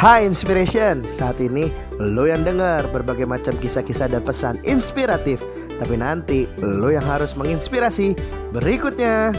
[0.00, 1.68] Hai Inspiration, saat ini
[2.00, 5.44] lo yang dengar berbagai macam kisah-kisah dan pesan inspiratif
[5.76, 8.16] Tapi nanti lo yang harus menginspirasi
[8.48, 9.36] berikutnya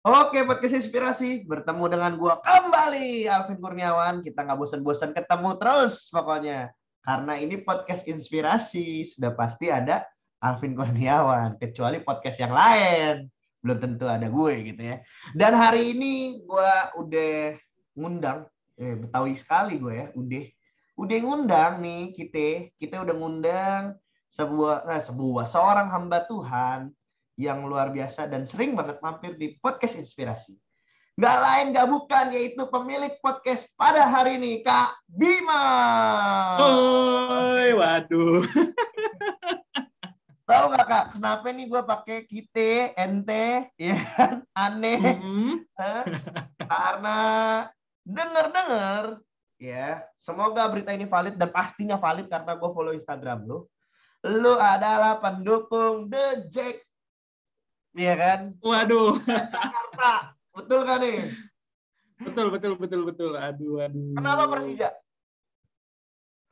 [0.00, 4.24] Oke, podcast inspirasi bertemu dengan gua kembali Alvin Kurniawan.
[4.24, 6.72] Kita nggak bosan-bosan ketemu terus pokoknya.
[7.04, 10.08] Karena ini podcast inspirasi, sudah pasti ada
[10.40, 11.60] Alvin Kurniawan.
[11.60, 13.28] Kecuali podcast yang lain,
[13.66, 15.02] belum tentu ada gue gitu ya.
[15.34, 17.58] Dan hari ini gua udah
[17.98, 18.46] ngundang,
[18.78, 20.44] eh, betawi sekali gue ya, udah
[20.96, 23.82] udah ngundang nih kita, kita udah ngundang
[24.30, 26.94] sebuah eh, sebuah seorang hamba Tuhan
[27.36, 30.54] yang luar biasa dan sering banget mampir di podcast inspirasi.
[31.16, 35.64] Nggak lain nggak bukan yaitu pemilik podcast pada hari ini Kak Bima.
[36.60, 38.44] Oi, waduh.
[40.46, 44.34] Tahu nggak Kak kenapa nih gue pakai kita, ente, ya kan?
[44.54, 44.98] aneh.
[45.02, 45.50] Mm-hmm.
[46.70, 47.18] Karena
[48.06, 49.26] denger-denger
[49.58, 53.66] ya semoga berita ini valid dan pastinya valid karena gue follow Instagram lu.
[54.22, 56.86] Lu adalah pendukung The Jack
[57.96, 58.40] Iya kan?
[58.60, 59.16] Waduh.
[59.24, 60.36] Jakarta.
[60.52, 61.16] Betul kan nih?
[62.20, 63.32] Betul, betul, betul, betul.
[63.40, 64.12] Aduh, aduh.
[64.12, 64.92] Kenapa Persija?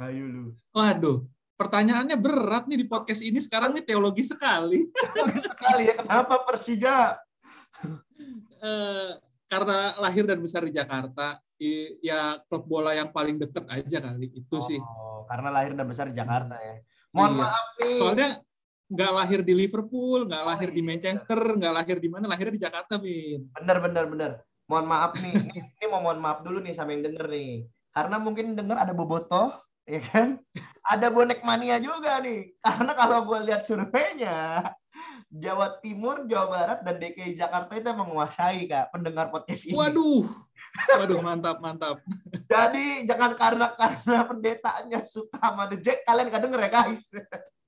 [0.01, 0.45] Ayo lu.
[0.73, 1.29] Waduh.
[1.55, 4.91] Pertanyaannya berat nih di podcast ini sekarang nih teologi sekali.
[5.55, 6.03] Sekali ya.
[6.03, 7.15] Kenapa Persija?
[8.59, 9.11] Eh,
[9.47, 11.39] karena lahir dan besar di Jakarta,
[12.03, 14.81] ya klub bola yang paling deket aja kali itu sih.
[14.83, 16.83] Oh, karena lahir dan besar di Jakarta ya.
[17.15, 17.43] Mohon Iya.
[17.47, 17.95] maaf nih.
[17.95, 18.29] Soalnya
[18.91, 20.89] nggak lahir di Liverpool, nggak lahir di iya.
[20.91, 23.47] Manchester, nggak lahir di mana, lahirnya di Jakarta, Bin.
[23.55, 24.33] Bener bener bener.
[24.67, 25.33] Mohon maaf nih.
[25.55, 27.69] Ini, ini mau mohon maaf dulu nih sama yang denger nih.
[27.95, 29.55] Karena mungkin denger ada bobotoh,
[29.87, 30.43] ya kan?
[30.85, 32.53] Ada bonek mania juga nih.
[32.65, 34.69] Karena kalau gue lihat surveinya,
[35.33, 39.75] Jawa Timur, Jawa Barat, dan DKI Jakarta itu menguasai kak pendengar podcast ini.
[39.75, 40.25] Waduh.
[40.75, 42.03] Waduh, mantap, mantap.
[42.53, 47.05] Jadi jangan karena karena pendetanya suka sama The Jack kalian gak denger ya guys.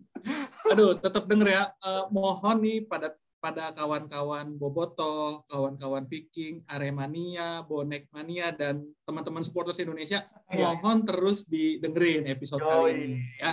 [0.75, 1.65] Aduh, tetap denger ya.
[1.71, 9.79] Eh, mohon nih pada pada kawan-kawan Boboto, kawan-kawan Viking, Aremania, Bonek Mania, dan teman-teman supporters
[9.79, 10.75] Indonesia, Iya.
[10.77, 13.07] mohon terus didengerin episode kali ini.
[13.15, 13.39] Yoi.
[13.39, 13.53] Ya,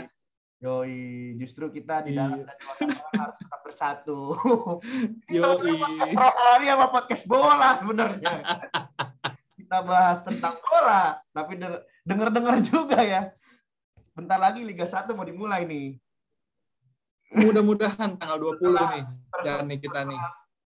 [0.64, 0.98] Yoi,
[1.38, 2.48] justru kita di dalam Iya.
[2.48, 4.20] dan di luar harus tetap bersatu.
[5.28, 5.76] Yoi.
[6.12, 8.34] Rohani sama podcast bola sebenarnya.
[9.60, 13.22] kita bahas tentang bola, tapi de- denger-denger juga ya.
[14.14, 15.98] Bentar lagi Liga 1 mau dimulai nih.
[17.34, 19.04] Mudah-mudahan tanggal 20 nih,
[19.42, 20.20] dan nih kita nih.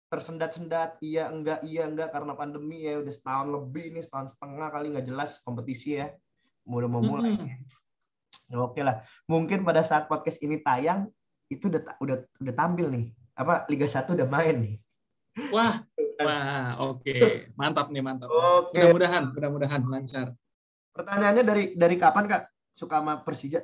[0.09, 4.89] tersendat-sendat iya enggak iya enggak karena pandemi ya udah setahun lebih nih setahun setengah kali
[4.89, 6.09] nggak jelas kompetisi ya.
[6.65, 7.65] Udah mau mulai Mm-mm.
[8.49, 9.05] Ya, oke lah.
[9.29, 11.05] Mungkin pada saat podcast ini tayang
[11.53, 13.05] itu udah udah udah tampil nih.
[13.37, 14.75] Apa Liga 1 udah main nih.
[15.53, 15.85] Wah,
[16.25, 18.27] wah, oke, mantap nih, mantap.
[18.27, 18.73] oke.
[18.73, 20.27] Mudah-mudahan, mudah-mudahan lancar.
[20.89, 22.43] pertanyaannya dari dari kapan kak?
[22.75, 23.63] Suka sama Persija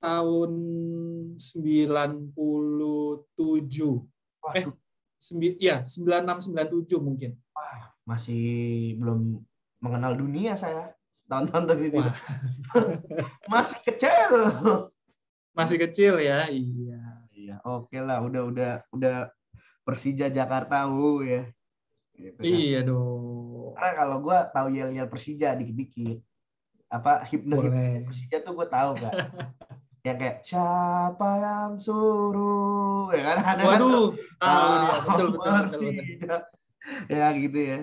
[0.00, 0.50] Tahun
[1.36, 2.34] 97.
[4.40, 4.66] Wah, Eh.
[5.20, 7.36] Sembi ya, 9697 mungkin.
[8.08, 9.38] masih belum
[9.78, 10.90] mengenal dunia saya
[11.30, 12.10] tahun-tahun itu Wah.
[13.52, 14.30] masih kecil
[15.54, 16.98] Masih kecil ya, iya.
[17.30, 19.30] iya oke lah udah udah udah
[19.86, 21.42] Persija Jakarta uh ya
[22.20, 22.44] Gitu kan.
[22.44, 23.72] Iya dong.
[23.76, 26.20] Karena kalau gue tahu yel-yel Persija dikit-dikit.
[26.92, 28.10] Apa hipno hipno.
[28.12, 29.12] Persija tuh gue tahu kan.
[30.00, 33.66] yang kayak siapa yang suruh ya kan ada kan.
[33.68, 34.88] Waduh, tahu dia.
[34.88, 35.90] Ah, Betul, betul, betul, betul.
[35.92, 36.36] Persija.
[37.12, 37.78] ya gitu ya.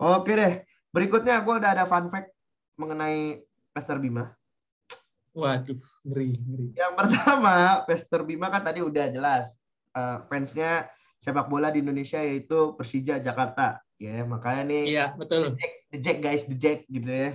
[0.00, 0.54] Oke deh.
[0.92, 2.32] Berikutnya gue udah ada fun fact
[2.76, 3.40] mengenai
[3.72, 4.32] Pester Bima.
[5.32, 6.66] Waduh, ngeri, ngeri.
[6.76, 7.54] Yang pertama,
[7.88, 9.48] Pester Bima kan tadi udah jelas.
[9.92, 13.80] Eh, fansnya sepak bola di Indonesia yaitu Persija Jakarta.
[13.96, 15.52] Ya, makanya nih Iya, betul.
[15.52, 17.30] The Jack, the Jack guys, the Jack gitu ya.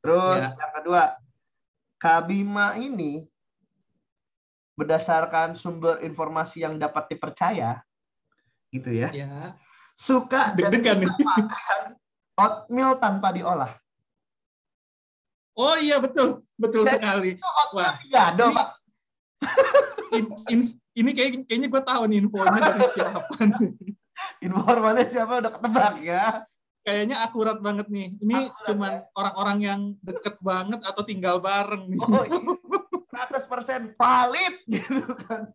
[0.00, 0.54] Terus Ya.
[0.54, 1.02] yang kedua,
[2.00, 3.28] Kabima ini
[4.72, 7.84] berdasarkan sumber informasi yang dapat dipercaya,
[8.72, 9.52] gitu ya, Ya.
[9.92, 11.12] suka dan Deg-degan nih.
[11.12, 11.80] bisa makan
[12.40, 13.76] oatmeal tanpa diolah.
[15.52, 16.40] Oh iya, betul.
[16.56, 17.30] Betul Jadi, sekali.
[17.36, 18.68] Itu oatmeal Wah, digado, ini- Pak.
[20.10, 23.72] In- in- ini kayak kayaknya gue tahu nih infonya dari siapa nih.
[24.40, 26.24] Informasinya siapa udah ketebak ya.
[26.80, 28.08] Kayaknya akurat banget nih.
[28.24, 32.00] Ini Akurat, cuman orang-orang yang deket banget atau tinggal bareng nih.
[32.00, 32.40] Oh, iya.
[33.10, 35.52] 100% valid gitu kan.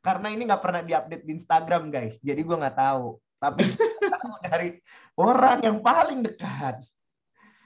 [0.00, 3.20] Karena ini nggak pernah diupdate di Instagram guys, jadi gue nggak tahu.
[3.36, 3.62] Tapi
[4.00, 4.80] tahu dari
[5.20, 6.80] orang yang paling dekat.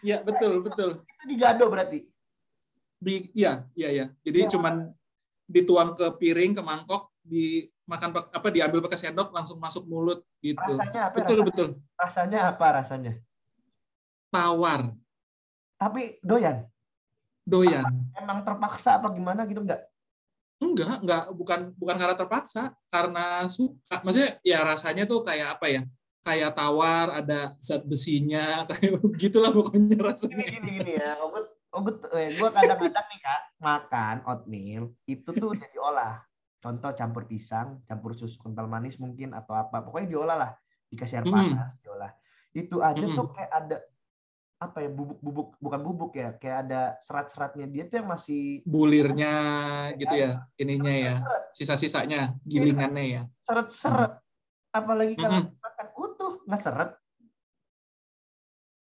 [0.02, 1.05] Iya, betul, betul.
[1.06, 2.08] Itu digado berarti.
[3.00, 4.06] Di, iya, iya, iya.
[4.26, 4.50] Jadi Iya.
[4.56, 4.90] cuman
[5.46, 7.14] dituang ke piring ke mangkok
[7.90, 11.16] dimakan apa diambil pakai sendok langsung masuk mulut gitu Rasanya apa?
[11.19, 11.48] betul rasanya?
[11.50, 13.12] betul Rasanya apa rasanya?
[14.31, 14.94] tawar
[15.75, 16.70] Tapi doyan.
[17.42, 17.82] doyan
[18.14, 19.90] Emang terpaksa apa gimana gitu enggak?
[20.62, 25.82] enggak enggak bukan bukan karena terpaksa karena suka maksudnya ya rasanya tuh kayak apa ya
[26.20, 31.16] kayak tawar ada zat besinya kayak gitulah pokoknya Gini rasanya gini gini ya.
[31.26, 36.14] Ogut Ogut eh, gua kadang-kadang nih Kak makan oatmeal itu tuh udah diolah.
[36.60, 39.80] Contoh campur pisang, campur susu kental manis mungkin atau apa.
[39.80, 40.52] Pokoknya diolah lah.
[40.92, 41.32] Dikasih air Mm.
[41.32, 42.12] panas, diolah.
[42.52, 43.16] Itu aja Mm.
[43.16, 43.76] tuh kayak ada
[44.60, 49.32] apa ya bubuk-bubuk bukan bubuk ya kayak ada serat-seratnya dia tuh yang masih bulirnya
[49.96, 51.14] gitu ya ininya ya
[51.56, 53.22] sisa-sisanya gilingannya ya
[53.72, 54.20] seret
[54.68, 55.56] apalagi kalau Mm-mm.
[55.64, 56.90] makan utuh nggak seret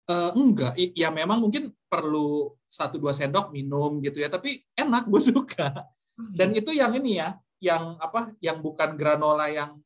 [0.09, 5.21] Eh, enggak ya memang mungkin perlu satu dua sendok minum gitu ya tapi enak gue
[5.21, 5.85] suka
[6.33, 9.79] dan itu yang ini ya yang apa yang bukan granola yang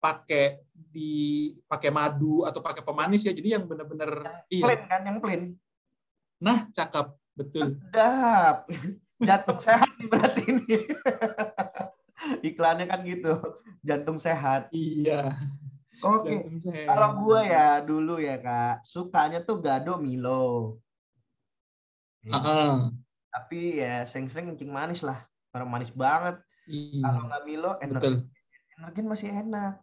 [0.00, 4.64] pakai di pakai madu atau pakai pemanis ya jadi yang bener-bener iya.
[4.64, 5.42] plain kan yang plain
[6.40, 7.66] nah cakep betul.
[7.80, 8.56] Sedap.
[9.20, 10.76] Jantung sehat nih berarti ini.
[12.52, 13.32] Iklannya kan gitu
[13.80, 14.68] jantung sehat.
[14.72, 15.32] Iya.
[16.00, 16.88] Oke sehat.
[16.88, 20.80] kalau gue ya dulu ya kak sukanya tuh gado milo.
[22.20, 22.72] Ya, Heeh.
[23.32, 25.24] tapi ya sering-sering kencing manis lah
[25.56, 26.36] orang manis banget
[26.70, 27.02] iya.
[27.04, 28.14] Kalau nggak milo energi betul.
[28.78, 29.74] Energi masih enak.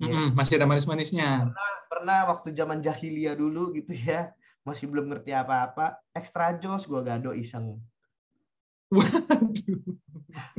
[0.00, 0.06] Ya.
[0.08, 1.50] Mm-mm, masih ada manis-manisnya.
[1.90, 4.32] Pernah waktu zaman jahiliyah dulu gitu ya.
[4.64, 6.00] Masih belum ngerti apa-apa.
[6.12, 7.80] Ekstra jos gue gado iseng.
[8.92, 9.80] Waduh.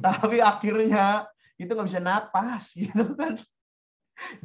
[0.04, 3.38] tapi akhirnya itu nggak bisa napas gitu kan.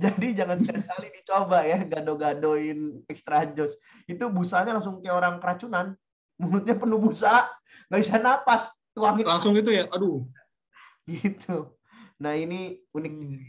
[0.00, 3.77] Jadi jangan sekali-kali dicoba ya gado-gadoin ekstra jos.
[4.09, 5.93] Itu busanya langsung kayak orang keracunan.
[6.41, 7.49] Mulutnya penuh busa
[7.88, 9.85] nggak bisa napas tuangin langsung itu ya?
[9.93, 10.25] Aduh.
[11.05, 11.77] Gitu.
[12.17, 13.45] Nah ini unik Hmm.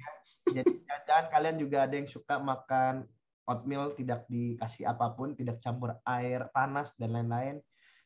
[0.51, 0.73] jadi
[1.07, 3.07] jangan kalian juga ada yang suka makan
[3.47, 7.63] oatmeal tidak dikasih apa pun tidak campur air panas dan lain-lain.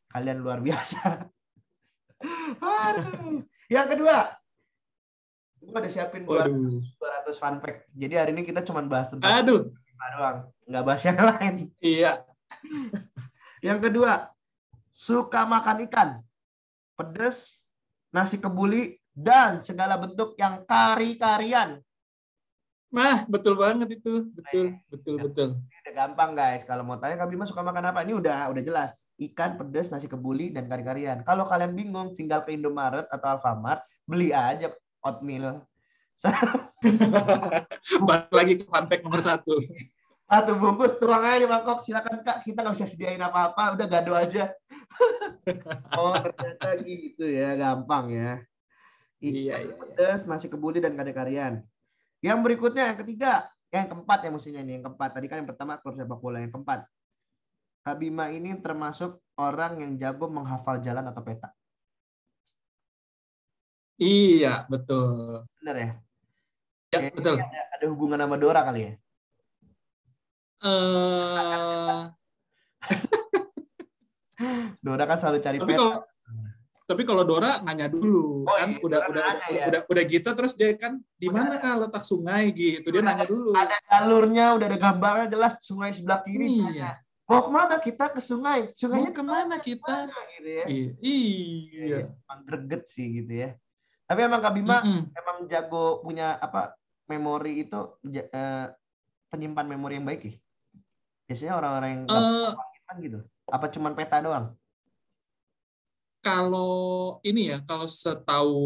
[0.07, 1.25] Kalian luar biasa.
[2.61, 3.41] Aduh.
[3.67, 4.37] yang kedua.
[5.61, 6.77] Gue udah siapin 200, waduh.
[7.33, 7.89] 200 fun fact.
[7.93, 9.69] Jadi hari ini kita cuma bahas tentang aduh.
[10.17, 10.37] doang.
[10.69, 11.55] Nggak bahas yang lain.
[11.81, 12.11] Iya.
[13.65, 14.29] Yang kedua.
[14.93, 16.09] Suka makan ikan
[16.95, 17.63] pedes
[18.11, 21.79] nasi kebuli dan segala bentuk yang kari-karian
[22.91, 24.27] Nah, betul banget itu.
[24.35, 25.49] Betul, betul, betul.
[25.55, 26.67] Ini udah gampang guys.
[26.67, 28.03] Kalau mau tanya Kak Bima suka makan apa?
[28.03, 28.91] Ini udah udah jelas.
[29.15, 31.23] Ikan, pedas, nasi kebuli, dan kari-karian.
[31.23, 35.63] Kalau kalian bingung, tinggal ke Indomaret atau Alfamart, beli aja oatmeal.
[38.07, 39.55] Balik lagi ke fun nomor satu.
[40.27, 41.87] Satu bungkus, tuang aja di mangkok.
[41.87, 43.79] Silakan Kak, kita nggak bisa sediain apa-apa.
[43.79, 44.51] Udah gado aja.
[45.99, 47.55] oh, ternyata gitu ya.
[47.57, 48.31] Gampang ya.
[49.21, 49.73] Ikan, Iya, iya, iya.
[49.77, 51.61] pedas, nasi kebuli, dan kari-karian.
[52.25, 53.49] Yang berikutnya, yang ketiga.
[53.71, 54.73] Yang keempat ya mestinya nih.
[54.79, 55.09] Yang keempat.
[55.15, 56.41] Tadi kan yang pertama klub sepak bola.
[56.41, 56.79] Yang keempat.
[57.81, 61.49] Kak Bima ini termasuk orang yang jago menghafal jalan atau peta.
[64.01, 65.45] Iya, betul.
[65.61, 65.89] Bener ya?
[66.91, 67.35] Ya, Kayaknya betul.
[67.37, 68.93] ini Ada, ada hubungan sama Dora kali ya?
[70.61, 72.01] Eh,
[74.79, 75.79] Dora kan selalu cari tapi peta.
[75.79, 75.95] kalau
[76.81, 79.65] tapi kalau Dora nanya dulu Oh, kan iya, udah udah, nanya udah, ya.
[79.71, 83.25] udah udah gitu terus dia kan di mana kah letak sungai gitu dia Udah nanya
[83.25, 86.51] dulu Ada jalurnya, udah ada gambarnya jelas sungai sebelah kiri.
[86.73, 88.59] iya Mau ke mana kita ke sungai?
[88.67, 90.65] mau Sungainya ke mana kita ke mana gitu ya?
[90.67, 93.49] iya iya Emang greget sih gitu ya.
[94.03, 95.15] Tapi emang Kak Bima Mm-mm.
[95.15, 96.75] emang jago punya apa
[97.07, 97.79] memori itu
[98.11, 98.67] eh,
[99.31, 100.33] penyimpan memori yang baik ya?
[101.23, 102.03] Biasanya orang-orang yang
[102.83, 103.19] kan gitu.
[103.49, 104.53] Apa cuman peta doang?
[106.21, 108.61] kalau ini ya kalau setahu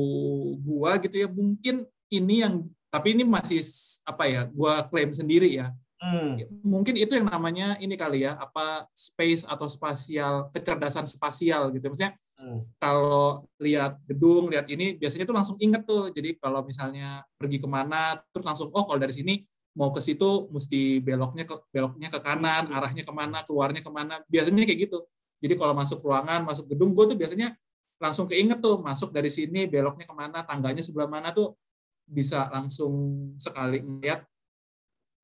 [0.60, 3.64] gua gitu ya mungkin ini yang tapi ini masih
[4.04, 6.36] apa ya gua klaim sendiri ya Hmm.
[6.60, 12.20] mungkin itu yang namanya ini kali ya apa space atau spasial kecerdasan spasial gitu maksudnya
[12.36, 12.68] Hmm.
[12.76, 17.68] kalau lihat gedung lihat ini biasanya tuh langsung inget tuh jadi kalau misalnya pergi ke
[17.72, 19.40] mana terus langsung oh kalau dari sini
[19.76, 24.24] mau ke situ mesti beloknya ke beloknya ke kanan arahnya ke mana keluarnya ke mana
[24.32, 25.04] biasanya kayak gitu
[25.44, 27.54] jadi kalau masuk ruangan masuk gedung gue tuh biasanya
[28.00, 31.60] langsung keinget tuh masuk dari sini beloknya ke mana tangganya sebelah mana tuh
[32.08, 32.94] bisa langsung
[33.36, 34.24] sekali ngeliat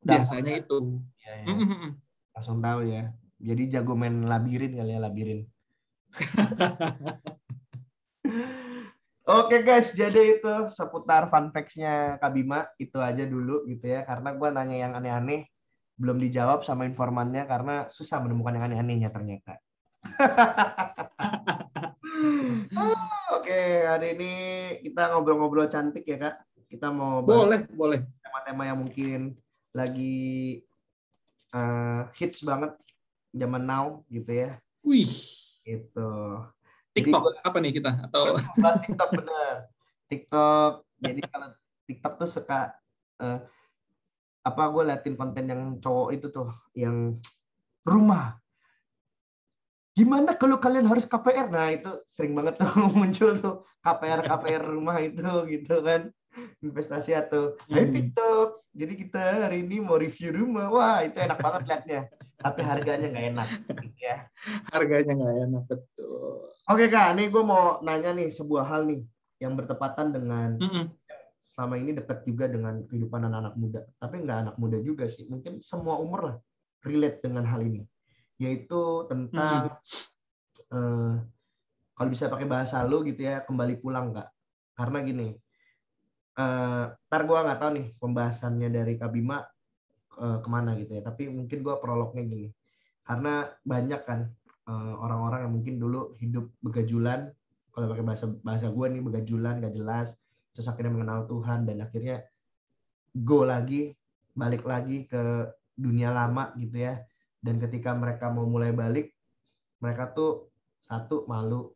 [0.04, 1.54] biasanya itu Ya, ya.
[2.34, 3.14] Langsung tahu ya.
[3.38, 5.46] Jadi jago main labirin kali ya labirin.
[9.22, 12.66] Oke guys, jadi itu seputar fun facts-nya Kak Bima.
[12.82, 14.02] Itu aja dulu gitu ya.
[14.02, 15.46] Karena gue nanya yang aneh-aneh,
[15.94, 19.62] belum dijawab sama informannya karena susah menemukan yang aneh-anehnya ternyata.
[23.38, 24.32] Oke, hari ini
[24.90, 26.42] kita ngobrol-ngobrol cantik ya kak.
[26.66, 29.38] Kita mau boleh boleh tema-tema yang mungkin
[29.70, 30.66] lagi
[31.54, 32.74] uh, hits banget
[33.38, 34.58] zaman now gitu ya.
[34.82, 35.14] Wih.
[35.62, 36.10] Itu.
[36.92, 38.36] TikTok gua, apa nih kita atau
[38.84, 39.56] TikTok bener.
[40.12, 40.72] TikTok.
[41.00, 41.50] Jadi kalau
[41.88, 42.76] TikTok tuh suka
[43.24, 43.40] uh,
[44.42, 47.22] apa gue liatin konten yang cowok itu tuh yang
[47.86, 48.42] rumah
[49.94, 53.56] gimana kalau kalian harus KPR nah itu sering banget tuh muncul tuh
[53.86, 55.22] KPR KPR rumah itu
[55.52, 56.10] gitu kan
[56.64, 57.94] investasi atau ayo hmm.
[57.94, 58.50] TikTok.
[58.72, 60.72] Jadi kita hari ini mau review rumah.
[60.72, 62.02] Wah itu enak banget liatnya.
[62.40, 63.48] Tapi harganya nggak enak
[64.00, 64.18] ya.
[64.72, 66.50] Harganya nggak enak betul.
[66.72, 67.08] Oke kak.
[67.18, 69.02] Ini gue mau nanya nih sebuah hal nih
[69.42, 70.86] yang bertepatan dengan mm -mm.
[71.52, 73.82] selama ini dekat juga dengan kehidupan anak-anak muda.
[74.00, 75.28] Tapi nggak anak muda juga sih.
[75.28, 76.36] Mungkin semua umur lah
[76.88, 77.84] relate dengan hal ini.
[78.42, 80.74] Yaitu tentang hmm.
[80.74, 81.16] uh,
[82.02, 84.26] kalau bisa pakai bahasa lu gitu ya kembali pulang nggak
[84.74, 85.28] karena gini
[86.38, 89.44] uh, ntar gue nggak tahu nih pembahasannya dari Kabima
[90.20, 91.02] uh, ke mana gitu ya.
[91.04, 92.48] Tapi mungkin gue prolognya gini.
[93.02, 94.30] Karena banyak kan
[94.72, 97.34] orang-orang uh, yang mungkin dulu hidup begajulan
[97.74, 100.16] kalau pakai bahasa bahasa gue nih begajulan gak jelas
[100.52, 102.28] terus akhirnya mengenal Tuhan dan akhirnya
[103.16, 103.96] go lagi
[104.36, 107.00] balik lagi ke dunia lama gitu ya.
[107.42, 109.12] Dan ketika mereka mau mulai balik
[109.82, 110.54] mereka tuh
[110.86, 111.74] satu malu.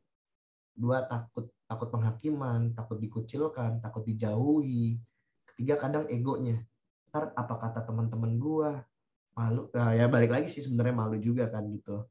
[0.75, 5.01] Dua takut takut penghakiman takut dikucilkan takut dijauhi.
[5.49, 6.61] Ketiga kadang egonya.
[7.09, 8.83] Ntar apa kata teman-teman gua?
[9.35, 9.67] Malu.
[9.75, 12.07] Nah, ya balik lagi sih sebenarnya malu juga kan gitu.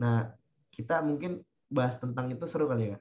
[0.00, 0.32] Nah
[0.72, 2.98] kita mungkin bahas tentang itu seru kali ya?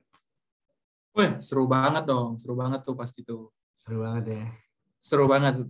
[1.12, 2.40] Wih, seru banget dong.
[2.40, 3.52] Seru banget tuh pasti tuh.
[3.76, 4.46] Seru banget ya.
[5.00, 5.68] Seru banget.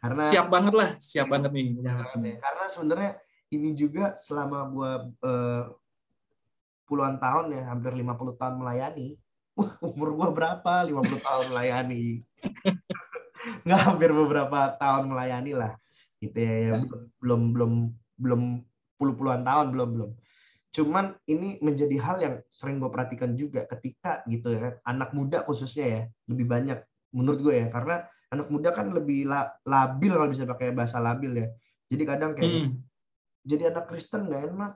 [0.00, 0.90] Karena siap banget lah.
[0.96, 1.68] Siap banget nih.
[1.82, 1.94] Ya,
[2.38, 3.12] karena sebenarnya
[3.50, 4.92] ini juga selama gue
[5.26, 5.64] uh,
[6.86, 9.18] puluhan tahun ya, hampir 50 tahun melayani.
[9.60, 10.72] Wah, umur gue berapa?
[10.88, 12.24] 50 tahun melayani.
[13.68, 15.72] Nggak hampir beberapa tahun melayani lah.
[16.20, 16.72] Gitu ya, ya.
[17.20, 17.72] belum belum
[18.20, 18.42] belum
[18.96, 20.10] puluh-puluhan tahun belum belum.
[20.72, 25.86] Cuman ini menjadi hal yang sering gue perhatikan juga ketika gitu ya, anak muda khususnya
[25.88, 26.78] ya, lebih banyak
[27.12, 29.26] menurut gue ya, karena anak muda kan lebih
[29.66, 31.48] labil kalau bisa pakai bahasa labil ya.
[31.90, 32.90] Jadi kadang kayak hmm
[33.44, 34.72] jadi anak Kristen nggak enak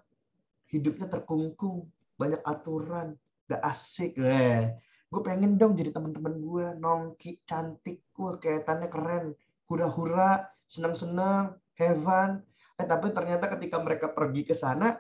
[0.73, 3.19] hidupnya terkungkung banyak aturan
[3.51, 4.77] gak asik eh
[5.15, 9.25] gue pengen dong jadi teman-teman gue nongki cantik gue kelihatannya keren.
[9.71, 12.43] Hura-hura senang-senang heaven.
[12.75, 14.99] Eh tapi ternyata ketika mereka pergi ke sana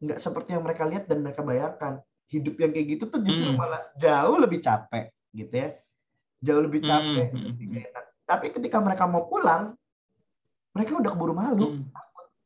[0.00, 2.00] nggak seperti yang mereka lihat dan mereka bayangkan.
[2.30, 3.58] Hidup yang kayak gitu tuh justru hmm.
[3.58, 5.68] malah jauh lebih capek gitu ya.
[6.40, 7.44] Jauh lebih capek hmm.
[7.52, 7.84] hmm, hmm.
[8.24, 9.76] tapi ketika mereka mau pulang
[10.72, 11.68] mereka udah keburu malu.
[11.76, 11.92] Hmm.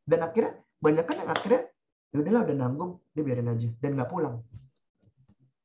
[0.02, 1.62] Dan akhirnya banyak kan yang akhirnya
[2.10, 2.92] ya udahlah udah nanggung.
[3.14, 3.68] Dia biarin aja.
[3.78, 4.42] Dan nggak pulang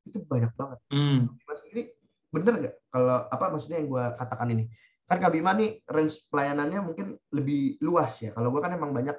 [0.09, 0.79] itu banyak banget.
[0.89, 1.29] Hmm.
[1.45, 1.93] mas sendiri
[2.29, 2.75] bener nggak?
[2.89, 4.65] Kalau apa maksudnya yang gue katakan ini?
[5.09, 8.33] Kan Kak Bima nih range pelayanannya mungkin lebih luas ya.
[8.33, 9.17] Kalau gue kan emang banyak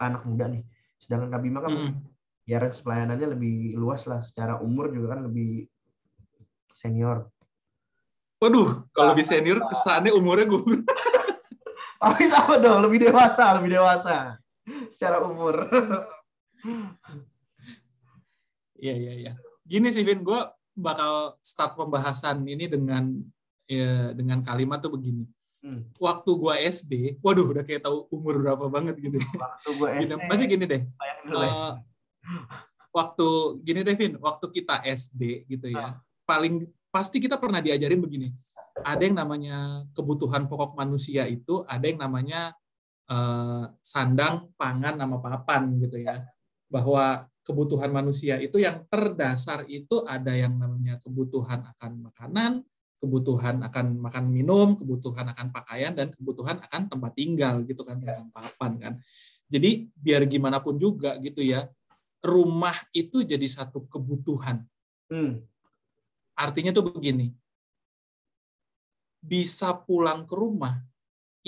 [0.00, 0.62] anak muda nih.
[1.00, 1.92] Sedangkan Kak Bima kan hmm.
[2.48, 4.20] ya range pelayanannya lebih luas lah.
[4.20, 5.64] Secara umur juga kan lebih
[6.76, 7.28] senior.
[8.38, 10.62] Waduh, kalau lebih senior kesannya umurnya gue
[11.98, 14.38] tapi sama dong, lebih dewasa, lebih dewasa.
[14.88, 15.66] Secara umur.
[18.78, 19.32] Iya, iya, iya.
[19.68, 20.40] Gini sih, Vin, gue
[20.72, 23.12] bakal start pembahasan ini dengan
[23.68, 25.28] ya, dengan kalimat tuh begini.
[25.60, 25.84] Hmm.
[26.00, 29.20] Waktu gue SD, waduh udah kayak tahu umur berapa banget gitu.
[29.36, 30.00] Waktu gue SD.
[30.00, 30.82] Gini, masih gini deh.
[31.28, 31.76] Uh,
[32.96, 33.28] waktu
[33.60, 35.92] gini deh, Vin, waktu kita SD gitu ya, ah.
[36.24, 38.32] paling pasti kita pernah diajarin begini
[38.84, 42.54] ada yang namanya kebutuhan pokok manusia itu ada yang namanya
[43.10, 46.22] uh, sandang, pangan, nama papan gitu ya.
[46.68, 52.60] Bahwa kebutuhan manusia itu yang terdasar itu ada yang namanya kebutuhan akan makanan,
[53.00, 58.28] kebutuhan akan makan minum, kebutuhan akan pakaian dan kebutuhan akan tempat tinggal gitu kan, tempat
[58.28, 58.92] papan kan.
[59.48, 61.64] Jadi biar gimana pun juga gitu ya,
[62.20, 64.68] rumah itu jadi satu kebutuhan.
[65.08, 65.40] Hmm.
[66.36, 67.32] Artinya tuh begini,
[69.24, 70.84] bisa pulang ke rumah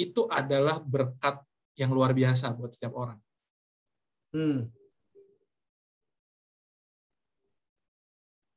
[0.00, 1.44] itu adalah berkat
[1.76, 3.20] yang luar biasa buat setiap orang.
[4.32, 4.79] Hmm.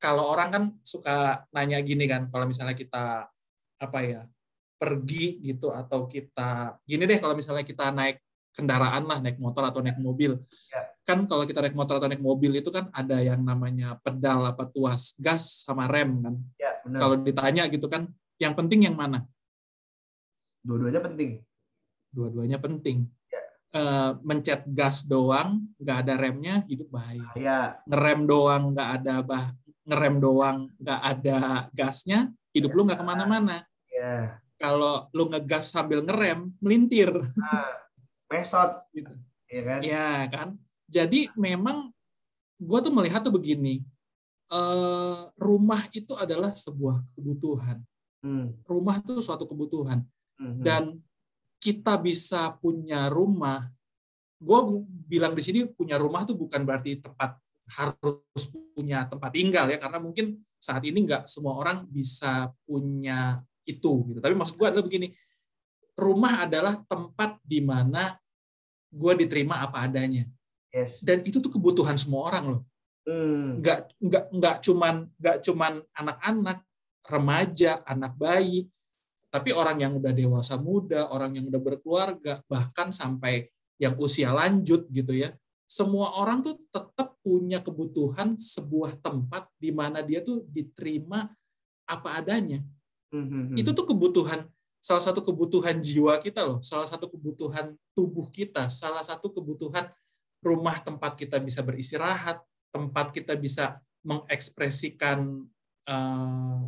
[0.04, 3.32] Kalau orang kan suka nanya gini kan, kalau misalnya kita
[3.80, 4.22] apa ya
[4.76, 8.20] pergi gitu atau kita gini deh kalau misalnya kita naik
[8.52, 10.84] kendaraan lah naik motor atau naik mobil ya.
[11.08, 14.68] kan kalau kita naik motor atau naik mobil itu kan ada yang namanya pedal apa
[14.68, 18.12] tuas gas sama rem kan ya, kalau ditanya gitu kan
[18.44, 19.24] yang penting yang mana?
[20.64, 21.44] Dua-duanya penting.
[22.12, 23.08] Dua-duanya penting.
[23.32, 23.44] Ya.
[23.74, 27.26] Uh, mencet gas doang, nggak ada remnya, hidup bahaya.
[27.40, 27.60] Ya.
[27.88, 29.48] Ngerem doang, nggak ada bah
[29.84, 31.40] ngerem doang nggak ada
[31.76, 33.66] gasnya hidup lu nggak ke mana-mana.
[33.94, 34.42] Ya.
[34.58, 37.12] kalau lu ngegas sambil ngerem melintir.
[37.36, 37.84] Nah,
[38.32, 39.12] mesot, gitu.
[39.52, 39.80] Ya kan?
[39.84, 40.50] ya kan?
[40.88, 41.92] Jadi memang
[42.58, 43.84] gua tuh melihat tuh begini
[44.48, 47.84] eh, rumah itu adalah sebuah kebutuhan.
[48.24, 50.00] Hmm, rumah tuh suatu kebutuhan.
[50.40, 50.84] Hmm, dan
[51.60, 53.68] kita bisa punya rumah
[54.44, 54.60] gue
[55.08, 58.44] bilang di sini punya rumah tuh bukan berarti tempat harus
[58.76, 64.20] punya tempat tinggal ya karena mungkin saat ini nggak semua orang bisa punya itu gitu.
[64.20, 65.12] Tapi maksud gue adalah begini
[65.96, 68.18] rumah adalah tempat di mana
[68.92, 70.28] gue diterima apa adanya.
[70.74, 71.06] Yes.
[71.06, 72.62] dan itu tuh kebutuhan semua orang loh.
[73.06, 76.66] Hmm, nggak nggak nggak cuman nggak cuman anak-anak
[77.04, 78.72] remaja anak bayi
[79.28, 84.88] tapi orang yang udah dewasa muda orang yang udah berkeluarga bahkan sampai yang usia lanjut
[84.88, 85.36] gitu ya
[85.68, 91.32] semua orang tuh tetap punya kebutuhan sebuah tempat di mana dia tuh diterima
[91.88, 92.62] apa adanya
[93.12, 93.58] hmm, hmm, hmm.
[93.58, 94.48] itu tuh kebutuhan
[94.84, 99.88] salah satu kebutuhan jiwa kita loh salah satu kebutuhan tubuh kita salah satu kebutuhan
[100.44, 102.44] rumah tempat kita bisa beristirahat
[102.76, 105.48] tempat kita bisa mengekspresikan
[105.88, 106.62] eh,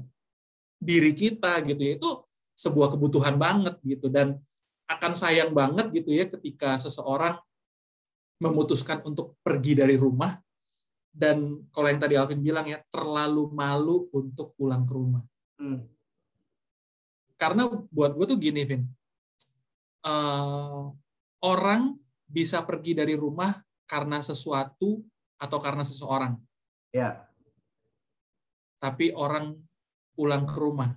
[0.80, 2.12] diri kita gitu ya itu
[2.56, 4.40] sebuah kebutuhan banget gitu dan
[4.88, 7.36] akan sayang banget gitu ya ketika seseorang
[8.42, 10.36] memutuskan untuk pergi dari rumah
[11.15, 15.24] dan kalau yang tadi Alvin bilang ya terlalu malu untuk pulang ke rumah
[15.56, 15.88] Hmm,
[17.39, 18.84] karena buat gue tuh gini Vin
[20.06, 20.84] Eh,
[21.42, 21.98] orang
[22.30, 23.58] bisa pergi dari rumah
[23.89, 25.01] karena sesuatu
[25.42, 26.38] atau karena seseorang
[26.94, 27.25] ya.
[28.77, 29.58] tapi orang
[30.13, 30.94] pulang ke rumah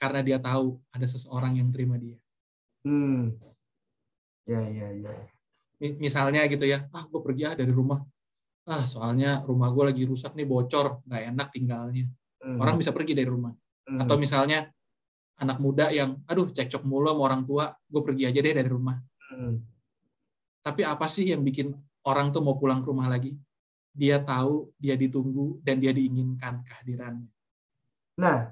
[0.00, 2.16] karena dia tahu ada seseorang yang terima dia
[2.82, 3.36] Hmm.
[4.42, 5.14] Ya, ya, ya.
[5.82, 7.98] Mi- misalnya gitu ya ah gue pergi ah dari rumah
[8.70, 12.06] ah soalnya rumah gue lagi rusak nih bocor nggak enak tinggalnya
[12.42, 13.54] Hmm, orang bisa pergi dari rumah
[13.86, 14.66] hmm, atau misalnya
[15.38, 18.98] anak muda yang aduh cekcok mulu sama orang tua gue pergi aja deh dari rumah
[19.30, 19.54] hmm.
[20.62, 21.70] tapi apa sih yang bikin
[22.02, 23.30] orang tuh mau pulang ke rumah lagi
[23.94, 27.30] dia tahu dia ditunggu dan dia diinginkan kehadirannya
[28.18, 28.50] Nah,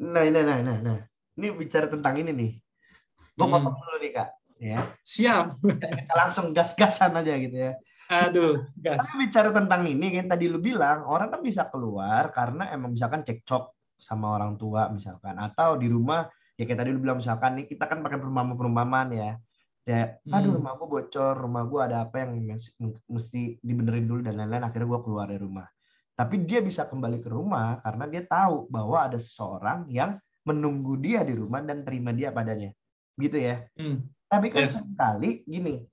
[0.00, 0.98] nah, nah, nah, nah, nah.
[1.36, 2.52] Ini bicara tentang ini nih.
[3.36, 3.52] Gue Hmm.
[3.54, 4.28] potong dulu nih kak.
[4.56, 7.72] Ya, siap Kita langsung gas-gasan aja gitu ya.
[8.06, 12.70] aduh gas Tapi bicara tentang ini, kan tadi lu bilang orang kan bisa keluar karena
[12.70, 17.18] emang misalkan cekcok sama orang tua misalkan, atau di rumah ya kayak tadi lu bilang
[17.18, 19.30] misalkan nih kita kan pakai perumpamaan-perumpamaan ya.
[19.86, 20.58] Ya, aduh Hmm.
[20.58, 22.74] rumah gua bocor, rumah gua ada apa yang mes-
[23.06, 24.66] mesti dibenerin dulu dan lain-lain.
[24.66, 25.66] Akhirnya gua keluar dari rumah.
[26.16, 31.22] Tapi dia bisa kembali ke rumah karena dia tahu bahwa ada seseorang yang menunggu dia
[31.22, 32.70] di rumah dan terima dia padanya.
[33.18, 33.62] Gitu ya.
[33.78, 34.10] Hmm.
[34.26, 34.82] Tapi kan Yes.
[34.82, 35.86] sekali gini,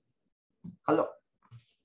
[0.82, 1.06] kalau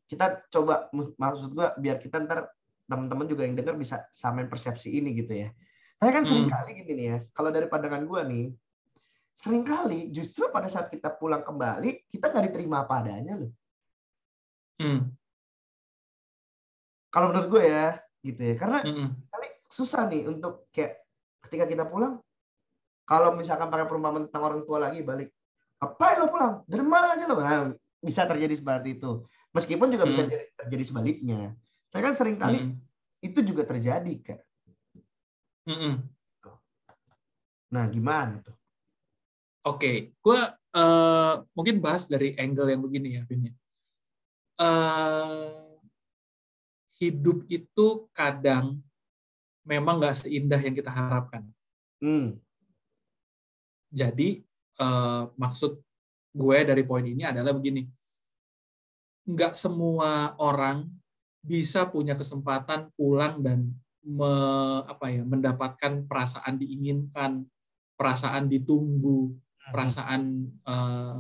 [0.10, 2.50] kita coba maksud gua biar kita ntar
[2.90, 5.54] teman-teman juga yang dengar bisa samain persepsi ini gitu ya.
[6.02, 6.30] Tapi kan Hmm.
[6.34, 8.50] sering kali gini nih ya, kalau dari pandangan gua nih,
[9.38, 13.52] sering kali justru pada saat kita pulang kembali kita nggak diterima apa adanya loh.
[14.82, 15.14] Hmm.
[17.10, 18.56] Kalau menurut gue ya, gitu ya.
[18.58, 19.18] Karena Hmm.
[19.30, 21.02] kali susah nih untuk kayak
[21.46, 22.22] ketika kita pulang,
[23.06, 25.34] kalau misalkan pakai perumpamaan tentang orang tua lagi balik,
[25.80, 26.54] ngapain lo pulang?
[26.68, 27.36] Dari mana aja lo?
[27.40, 29.24] Nah, bisa terjadi seperti itu.
[29.50, 30.32] Meskipun juga bisa Hmm.
[30.32, 31.42] jadi- terjadi sebaliknya.
[31.90, 32.76] Saya kan sering kali Hmm.
[33.20, 34.40] itu juga terjadi, Kak.
[35.66, 36.06] Hmm.
[37.70, 38.56] Nah, gimana tuh?
[39.66, 40.40] Oke, gue
[40.70, 43.50] eh, mungkin bahas dari angle yang begini ya, Vin.
[43.50, 43.54] ya.
[44.62, 45.74] Eh,
[47.02, 48.78] hidup itu kadang
[49.66, 51.42] memang nggak seindah yang kita harapkan.
[51.98, 52.38] Hmm,
[53.90, 54.46] Jadi
[54.80, 55.78] eh, maksud
[56.30, 57.84] gue dari poin ini adalah begini,
[59.30, 60.90] nggak semua orang
[61.44, 63.72] bisa punya kesempatan pulang dan
[64.04, 67.46] me- apa ya mendapatkan perasaan diinginkan,
[68.00, 69.36] perasaan ditunggu,
[69.70, 71.18] perasaan eh,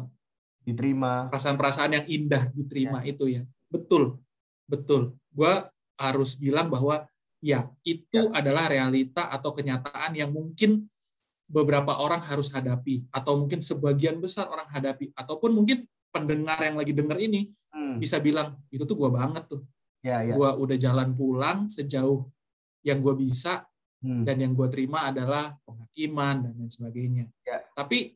[0.66, 1.28] diterima.
[1.34, 3.44] perasaan-perasaan yang indah diterima itu ya.
[3.70, 4.22] Betul,
[4.70, 5.18] betul.
[5.34, 5.66] Gue
[6.00, 7.06] harus bilang bahwa
[7.40, 10.88] ya itu adalah realita atau kenyataan yang mungkin
[11.50, 16.94] beberapa orang harus hadapi atau mungkin sebagian besar orang hadapi ataupun mungkin pendengar yang lagi
[16.94, 19.62] denger ini Hmm, bisa bilang itu tuh gue banget tuh.
[20.02, 20.34] ya, ya.
[20.34, 22.26] Gue udah jalan pulang sejauh
[22.82, 23.66] yang gue bisa
[24.00, 27.26] Hmm, dan yang gue terima adalah penghakiman dan lain sebagainya.
[27.44, 27.60] Ya.
[27.76, 28.16] Tapi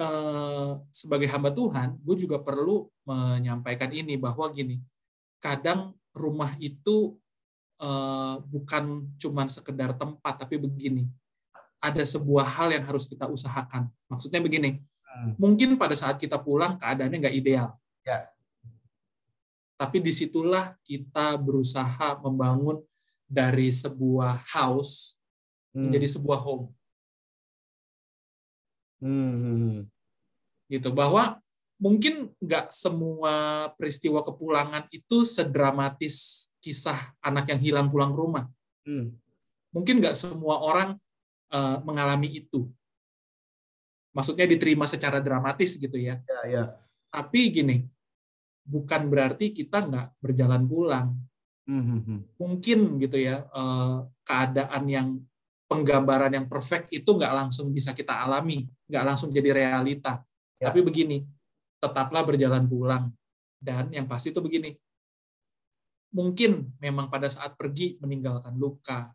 [0.00, 4.80] eh, sebagai hamba Tuhan, gue juga perlu menyampaikan ini bahwa gini,
[5.36, 7.20] kadang rumah itu
[7.76, 11.04] eh, bukan cuman sekedar tempat, tapi begini,
[11.82, 13.90] ada sebuah hal yang harus kita usahakan.
[14.06, 17.74] Maksudnya begini, hmm, mungkin pada saat kita pulang keadaannya nggak ideal.
[18.06, 18.30] Ya.
[19.74, 22.78] Tapi di situlah kita berusaha membangun
[23.26, 25.18] dari sebuah house
[25.72, 25.88] Hmm.
[25.88, 26.68] menjadi sebuah home
[29.02, 29.80] Hmm, hmm, hmm.
[30.70, 31.40] gitu bahwa
[31.80, 38.46] mungkin nggak semua peristiwa kepulangan itu sedramatis kisah anak yang hilang pulang rumah
[38.84, 39.16] Hmm.
[39.72, 41.00] mungkin nggak semua orang
[41.52, 42.66] eh, mengalami itu
[44.12, 46.62] maksudnya diterima secara dramatis gitu ya Ya, ya.
[47.12, 47.76] tapi gini
[48.64, 51.08] bukan berarti kita nggak berjalan pulang
[51.62, 52.20] Hmm, hmm, hmm.
[52.42, 55.08] mungkin gitu ya eh, keadaan yang
[55.72, 60.20] penggambaran yang perfect itu nggak langsung bisa kita alami, nggak langsung jadi realita.
[60.60, 60.68] Ya.
[60.68, 61.24] Tapi begini,
[61.80, 63.08] tetaplah berjalan pulang.
[63.56, 64.76] Dan yang pasti itu begini,
[66.12, 69.08] mungkin memang pada saat pergi meninggalkan luka,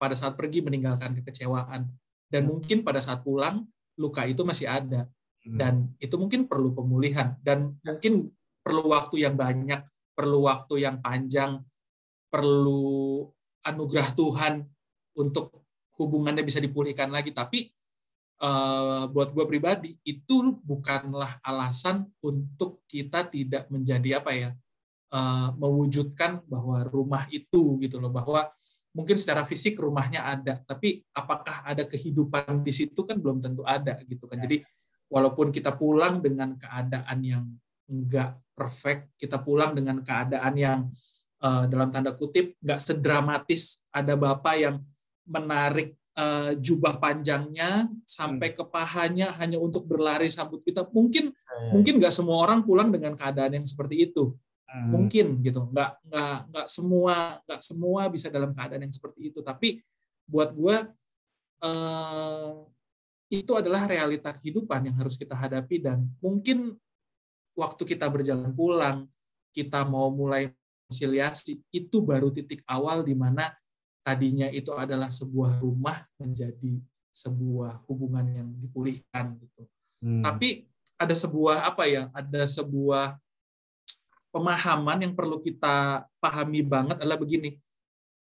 [0.00, 1.92] pada saat pergi meninggalkan kekecewaan,
[2.32, 2.48] dan Ya.
[2.48, 3.68] mungkin pada saat pulang
[4.00, 5.04] luka itu masih ada,
[5.44, 5.58] Hmm.
[5.60, 8.32] dan itu mungkin perlu pemulihan, dan mungkin
[8.64, 9.84] perlu waktu yang banyak,
[10.16, 11.60] perlu waktu yang panjang,
[12.32, 13.26] perlu
[13.66, 14.54] anugerah Tuhan
[15.20, 15.64] untuk
[16.00, 17.34] hubungannya bisa dipulihkan lagi.
[17.36, 17.68] Tapi
[18.40, 24.50] eh, buat gue pribadi itu bukanlah alasan untuk kita tidak menjadi apa ya
[25.12, 28.48] eh, mewujudkan bahwa rumah itu gitu loh bahwa
[28.90, 33.98] mungkin secara fisik rumahnya ada tapi apakah ada kehidupan di situ kan belum tentu ada
[34.06, 34.42] gitu kan.
[34.42, 34.50] Ya.
[34.50, 34.56] jadi
[35.10, 37.44] walaupun kita pulang dengan keadaan yang
[37.90, 40.80] enggak perfect kita pulang dengan keadaan yang
[41.42, 43.82] eh, dalam tanda kutip nggak sedramatis.
[43.90, 44.76] Ada bapak yang
[45.26, 50.86] menarik eh, jubah panjangnya sampai ke pahanya hanya untuk berlari sambut kita.
[50.90, 54.32] Mungkin Ya, mungkin nggak semua orang pulang dengan keadaan yang seperti itu
[54.70, 54.86] Hmm.
[54.86, 59.82] mungkin gitu nggak nggak nggak semua nggak semua bisa dalam keadaan yang seperti itu tapi
[60.30, 60.76] buat gue
[61.66, 62.50] eh,
[63.34, 66.78] itu adalah realita kehidupan yang harus kita hadapi dan mungkin
[67.58, 69.10] waktu kita berjalan pulang
[69.50, 70.54] kita mau mulai
[70.86, 73.50] konsiliasi itu baru titik awal di mana
[74.06, 76.78] tadinya itu adalah sebuah rumah menjadi
[77.10, 79.66] sebuah hubungan yang dipulihkan gitu
[80.00, 80.24] Hmm.
[80.24, 80.64] tapi
[80.96, 83.20] ada sebuah apa ya ada sebuah
[84.30, 87.58] pemahaman yang perlu kita pahami banget adalah begini.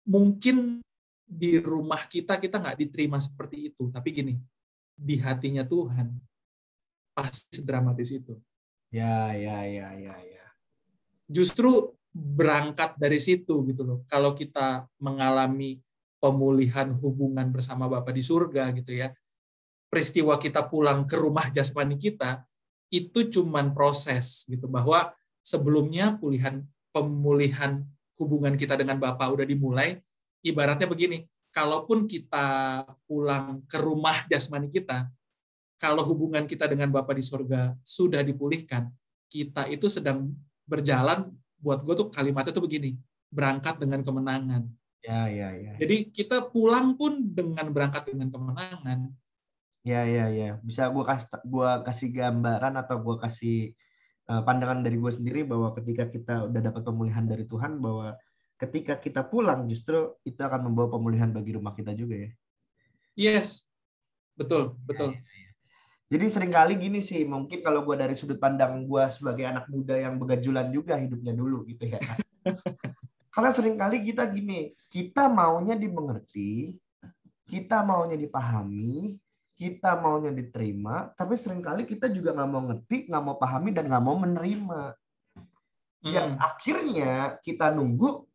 [0.06, 0.82] Mungkin
[1.22, 3.88] di rumah kita kita nggak diterima seperti itu.
[3.90, 4.34] Tapi gini
[4.92, 6.12] di hatinya Tuhan
[7.16, 8.36] pasti sedramatis itu.
[8.92, 10.46] Ya, ya, ya, ya, ya.
[11.24, 13.98] justru berangkat dari situ gitu loh.
[14.04, 15.80] Kalau kita mengalami
[16.22, 19.10] pemulihan hubungan bersama Bapa di surga gitu ya
[19.90, 22.46] peristiwa kita pulang ke rumah jasmani kita
[22.88, 25.12] itu cuman proses gitu bahwa
[25.42, 26.62] sebelumnya pulihan
[26.94, 27.82] pemulihan
[28.16, 29.98] hubungan kita dengan Bapa udah dimulai
[30.46, 35.10] ibaratnya begini kalaupun kita pulang ke rumah jasmani kita
[35.76, 38.88] kalau hubungan kita dengan Bapa di surga sudah dipulihkan
[39.26, 40.30] kita itu sedang
[40.64, 41.28] berjalan
[41.58, 42.96] buat gue tuh kalimatnya tuh begini
[43.28, 44.64] berangkat dengan kemenangan
[45.02, 45.74] Ya, ya, ya.
[45.82, 49.10] jadi kita pulang pun dengan berangkat dengan kemenangan
[49.82, 50.62] Ya, ya, ya.
[50.62, 53.74] Bisa gua kasih gua kasih gambaran atau gua kasih
[54.40, 58.16] pandangan dari gue sendiri bahwa ketika kita udah dapat pemulihan dari Tuhan bahwa
[58.56, 62.30] ketika kita pulang justru itu akan membawa pemulihan bagi rumah kita juga ya.
[63.12, 63.68] yes
[64.38, 65.12] betul betul
[66.12, 69.96] Jadi sering kali gini sih, mungkin kalau gue dari sudut pandang gue sebagai anak muda
[69.96, 71.96] yang begajulan juga hidupnya dulu gitu ya.
[73.32, 76.76] Karena sering kali kita gini, kita maunya dimengerti,
[77.48, 79.16] kita maunya dipahami,
[79.62, 83.86] kita maunya diterima, tapi sering kali kita juga nggak mau ngerti, nggak mau pahami, dan
[83.86, 84.90] nggak mau menerima.
[86.02, 87.12] Yang Mm, akhirnya
[87.46, 88.26] kita nunggu,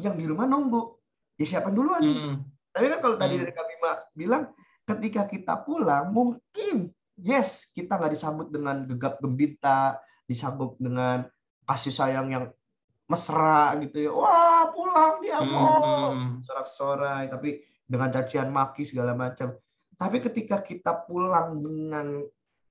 [0.00, 0.96] yang di rumah nunggu.
[1.36, 2.16] Ya siapa duluan nih?
[2.16, 2.36] mm,
[2.72, 3.42] Tapi kan kalau tadi Hmm.
[3.44, 4.42] dari Kak Bima bilang,
[4.88, 6.88] ketika kita pulang, mungkin
[7.20, 11.28] yes kita nggak disambut dengan gegap gembita, disambut dengan
[11.68, 12.44] kasih sayang yang
[13.04, 14.10] mesra gitu ya.
[14.16, 16.40] Wah pulang dia mau mm.
[16.48, 19.52] sorak-sorai, tapi dengan cacian maki segala macam.
[19.94, 22.22] Tapi ketika kita pulang dengan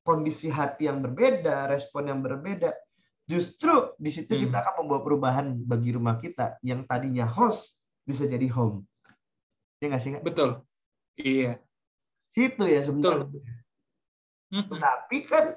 [0.04, 2.76] kondisi hati yang berbeda, respon yang berbeda,
[3.24, 4.44] justru di situ Hmm.
[4.48, 8.84] kita akan membawa perubahan bagi rumah kita yang tadinya host bisa jadi home.
[9.80, 10.12] Ya nggak sih?
[10.16, 10.24] Kak?
[10.24, 10.50] betul
[11.20, 11.60] iya
[12.34, 13.30] Situ ya sebenarnya.
[14.50, 14.80] Mm, mm.
[14.82, 15.54] Tapi kan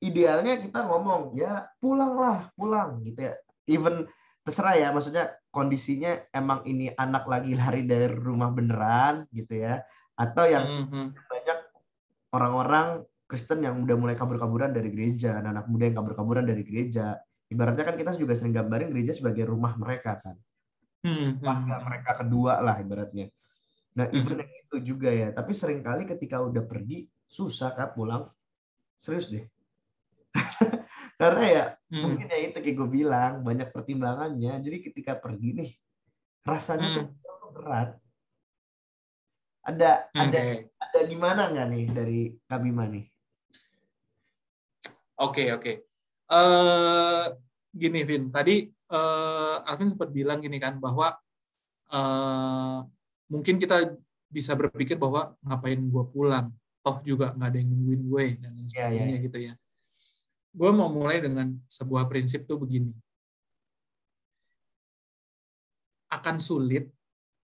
[0.00, 3.34] idealnya kita ngomong ya pulanglah, pulang gitu ya.
[3.68, 4.08] Even
[4.40, 9.84] terserah ya, maksudnya kondisinya emang ini anak lagi lari dari rumah beneran gitu ya,
[10.16, 11.08] atau yang Mm, mm.
[11.28, 11.58] banyak
[12.32, 12.86] orang-orang
[13.26, 17.18] Kristen yang udah mulai kabur-kaburan dari gereja, anak-anak muda yang kabur-kaburan dari gereja.
[17.46, 20.36] Ibaratnya kan kita juga sering gambarin gereja sebagai rumah mereka kan,
[21.02, 21.30] Mm, mm.
[21.42, 23.30] keluarga mereka kedua lah ibaratnya.
[23.96, 24.16] Nah, Mhm.
[24.18, 25.28] even yang itu juga ya.
[25.32, 28.28] Tapi sering kali ketika udah pergi susah kak pulang.
[28.98, 29.44] Serius deh.
[31.20, 32.02] Karena ya Mm.
[32.02, 34.58] mungkin ya itu kayak gue bilang banyak pertimbangannya.
[34.60, 35.70] Jadi ketika pergi nih
[36.44, 36.96] rasanya Hmm.
[36.98, 37.06] tuh
[37.56, 37.98] berat.
[39.66, 40.40] Ada Hmm, ada
[40.78, 42.20] ada gimana nggak nih dari
[42.62, 43.02] Bima nih?
[45.18, 45.72] oke, oke.
[46.26, 47.24] Eh,
[47.74, 48.30] gini, Vin.
[48.30, 51.18] Tadi eh, Alvin sempat bilang gini kan bahwa
[51.90, 52.78] eh,
[53.26, 53.98] mungkin kita
[54.30, 56.54] bisa berpikir bahwa ngapain gue pulang,
[56.86, 59.52] toh juga nggak ada yang nungguin gue dan lain Iya, iya, sebagainya gitu ya.
[60.54, 62.94] Gue mau mulai dengan sebuah prinsip tuh begini.
[66.06, 66.86] Akan sulit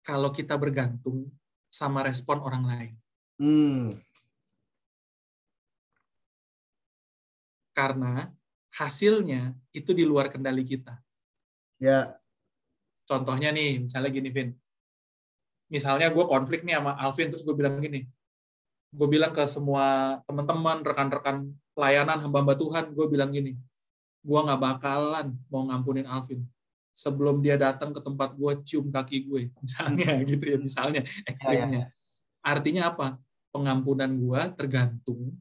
[0.02, 1.30] kalau kita bergantung
[1.68, 2.92] sama respon orang lain.
[3.38, 4.02] Hmm,
[7.76, 8.26] Karena
[8.74, 10.98] hasilnya itu di luar kendali kita.
[11.78, 12.18] ya,
[13.06, 14.50] Contohnya nih, misalnya gini, Vin.
[15.72, 18.04] Misalnya gue konflik nih sama Alvin, terus gue bilang gini.
[18.92, 23.56] Gue bilang ke semua teman-teman, rekan-rekan pelayanan hamba-hamba Tuhan, gue bilang gini.
[24.20, 26.44] Gue nggak bakalan mau ngampunin Alvin.
[26.98, 29.42] Sebelum dia datang ke tempat gue, cium kaki gue.
[29.62, 31.94] Misalnya gitu ya, misalnya ekstrimnya.
[32.42, 33.22] Artinya apa?
[33.54, 35.38] Pengampunan gue tergantung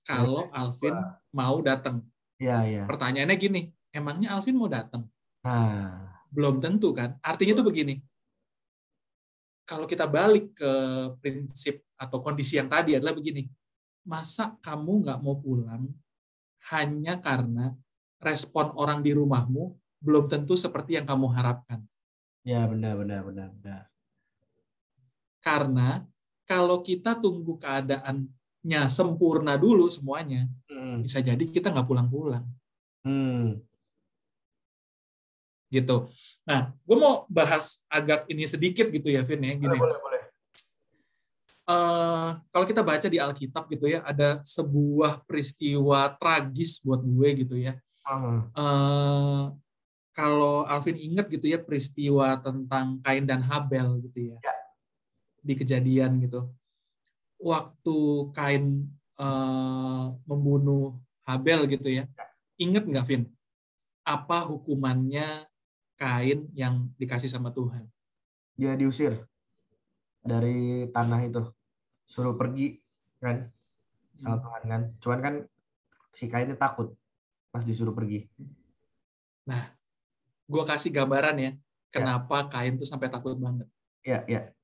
[0.00, 0.96] kalau Alvin
[1.28, 2.00] mau datang.
[2.40, 2.88] ya, ya.
[2.88, 5.04] Pertanyaannya gini, emangnya Alvin mau datang?
[5.44, 7.20] Nah, Belum tentu kan?
[7.20, 8.00] Artinya tuh begini.
[9.64, 10.72] Kalau kita balik ke
[11.20, 13.48] prinsip atau kondisi yang tadi adalah begini.
[14.04, 15.88] Masa kamu nggak mau pulang
[16.74, 17.72] hanya karena
[18.20, 21.80] respon orang di rumahmu belum tentu seperti yang kamu harapkan.
[22.44, 23.82] ya benar, benar, benar, benar.
[25.40, 26.04] Karena
[26.44, 32.44] kalau kita tunggu keadaannya sempurna dulu semuanya, Hmm, bisa jadi kita nggak pulang-pulang.
[33.02, 33.64] hmm,
[35.72, 36.06] gitu.
[36.46, 39.74] Nah, gue mau bahas agak ini sedikit gitu ya, Vin ya, gini.
[39.74, 40.22] boleh, boleh.
[41.64, 47.56] Eh, kalau kita baca di Alkitab gitu ya, ada sebuah peristiwa tragis buat gue gitu
[47.56, 47.74] ya.
[48.54, 49.42] Eh,
[50.14, 54.54] kalau Alvin ingat gitu ya peristiwa tentang Kain dan Habel gitu ya, Ya.
[55.42, 56.48] di kejadian gitu.
[57.42, 57.96] Waktu
[58.30, 60.96] Kain eh, membunuh
[61.26, 62.06] Habel gitu ya,
[62.56, 63.22] ingat nggak Vin?
[64.06, 65.50] Apa hukumannya
[65.98, 67.90] Kain yang dikasih sama Tuhan?
[68.54, 69.18] dia diusir
[70.22, 71.42] dari tanah itu,
[72.06, 72.78] suruh pergi
[73.18, 73.50] kan,
[74.14, 74.82] sama Tuhan kan.
[75.02, 75.34] Cuman kan
[76.14, 76.94] si Kainnya takut
[77.50, 78.30] pas disuruh pergi.
[80.44, 81.50] Gue kasih gambaran ya,
[81.88, 83.68] kenapa Kain tuh sampai takut banget.
[84.04, 84.54] Ya, ya.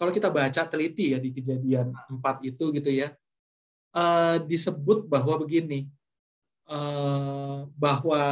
[0.00, 3.12] kalau kita baca teliti ya di kejadian 4 itu gitu ya
[3.92, 5.92] eh, disebut bahwa begini
[6.64, 8.22] eh, bahwa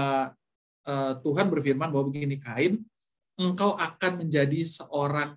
[0.89, 2.81] eh, Tuhan berfirman bahwa begini Kain
[3.37, 5.37] engkau akan menjadi seorang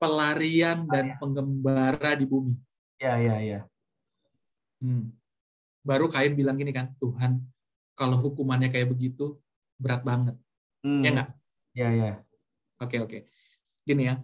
[0.00, 2.56] pelarian dan penggembara di bumi
[2.96, 3.60] Ya, ya, ya.
[4.80, 5.12] Hmm.
[5.84, 7.44] baru Kain bilang gini kan Tuhan
[7.92, 9.36] kalau hukumannya kayak begitu
[9.76, 10.32] berat banget
[10.86, 11.30] Hmm, ya nggak
[11.76, 12.12] Ya, ya.
[12.80, 13.18] Oke, oke.
[13.84, 14.16] Gini ya.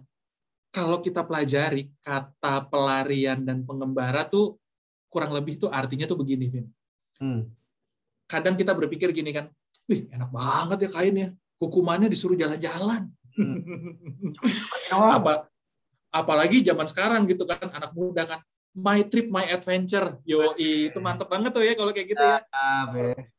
[0.73, 4.57] Kalau kita pelajari kata pelarian dan pengembara tuh
[5.05, 6.65] kurang lebih tuh artinya tuh begini, Vin.
[7.21, 7.53] Hmm.
[8.25, 9.53] Kadang kita berpikir gini kan,
[9.85, 11.29] wih enak banget ya kain ya.
[11.61, 13.05] Hukumannya disuruh jalan-jalan.
[14.89, 15.13] Doang.
[15.21, 15.53] Apa
[16.13, 18.39] apalagi zaman sekarang gitu kan anak muda kan
[18.77, 22.37] my trip my adventure yo itu mantep banget tuh ya kalau kayak gitu ya
[22.93, 23.32] be.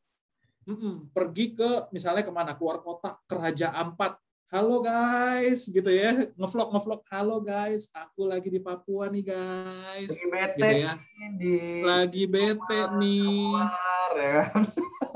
[0.65, 1.13] Mm-mm.
[1.13, 2.57] pergi ke misalnya ke mana?
[2.57, 4.17] Keluar kota ke Raja Ampat.
[4.49, 6.31] Halo guys gitu ya.
[6.39, 7.01] Ngevlog ngevlog.
[7.11, 10.15] Halo guys aku lagi di Papua nih guys.
[10.15, 10.93] Lagi bete gitu ya.
[11.37, 13.53] di lagi bete nih.
[13.53, 14.63] luar, ya kan.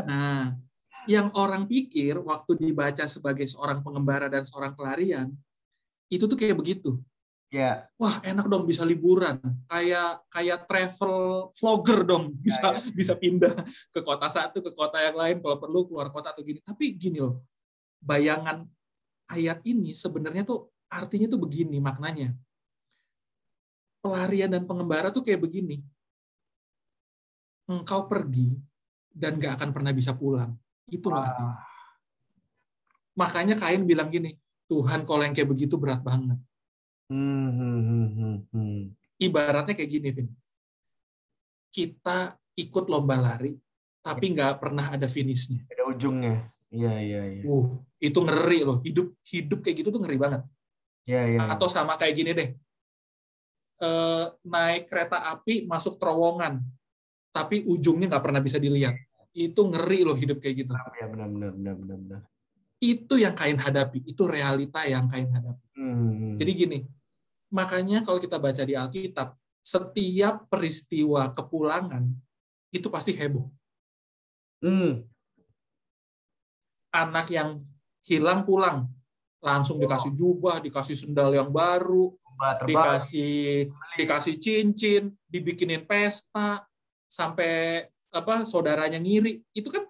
[0.08, 0.42] nah
[1.08, 5.32] yang orang pikir waktu dibaca sebagai seorang pengembara dan seorang pelarian
[6.12, 7.00] itu tuh kayak begitu
[7.48, 9.40] Ya, wah enak dong bisa liburan.
[9.64, 12.36] Kayak kayak travel vlogger dong.
[12.36, 13.56] Bisa bisa pindah
[13.88, 16.60] ke kota satu ke kota yang lain kalau perlu keluar kota atau gini.
[16.60, 17.40] Tapi gini loh
[18.04, 18.68] bayangan
[19.32, 22.36] ayat ini sebenarnya tuh artinya tuh begini maknanya.
[24.04, 25.80] Pelarian dan pengembara tuh kayak begini.
[27.68, 28.60] Engkau pergi
[29.12, 30.52] dan gak akan pernah bisa pulang.
[30.88, 31.68] Itu loh artinya
[33.18, 34.38] makanya Kain bilang gini
[34.70, 36.38] Tuhan kalau yang kayak begitu berat banget
[37.08, 38.80] Hmm, hmm, hmm, hmm,
[39.16, 40.28] ibaratnya kayak gini, Vin.
[41.72, 43.56] Kita ikut lomba lari,
[44.04, 45.64] tapi nggak pernah ada finishnya.
[45.72, 46.52] Ada ujungnya.
[46.68, 47.42] Iya, iya, iya.
[47.48, 48.78] Uh, itu ngeri loh.
[48.84, 50.44] Hidup hidup kayak gitu tuh ngeri banget.
[51.08, 51.38] Iya, iya.
[51.48, 52.48] Atau sama kayak gini deh.
[53.78, 56.60] Eh, naik kereta api masuk terowongan,
[57.30, 58.98] tapi ujungnya nggak pernah bisa dilihat.
[59.30, 60.74] Itu ngeri loh hidup kayak gitu.
[60.98, 62.20] Ya, benar, benar, benar, benar, benar.
[62.82, 64.02] Itu yang kain hadapi.
[64.02, 65.66] Itu realita yang kain hadapi.
[65.78, 66.34] Hmm.
[66.34, 66.78] Jadi gini,
[67.48, 72.08] makanya kalau kita baca di Alkitab, setiap peristiwa kepulangan
[72.72, 73.48] itu pasti heboh.
[74.64, 75.04] Hmm.
[76.88, 77.60] Anak yang
[78.08, 78.88] hilang pulang,
[79.44, 82.68] langsung dikasih jubah, dikasih sendal yang baru, terbang.
[82.68, 83.68] dikasih
[84.00, 86.64] dikasih cincin, dibikinin pesta
[87.04, 89.44] sampai apa saudaranya ngiri.
[89.52, 89.84] Itu kan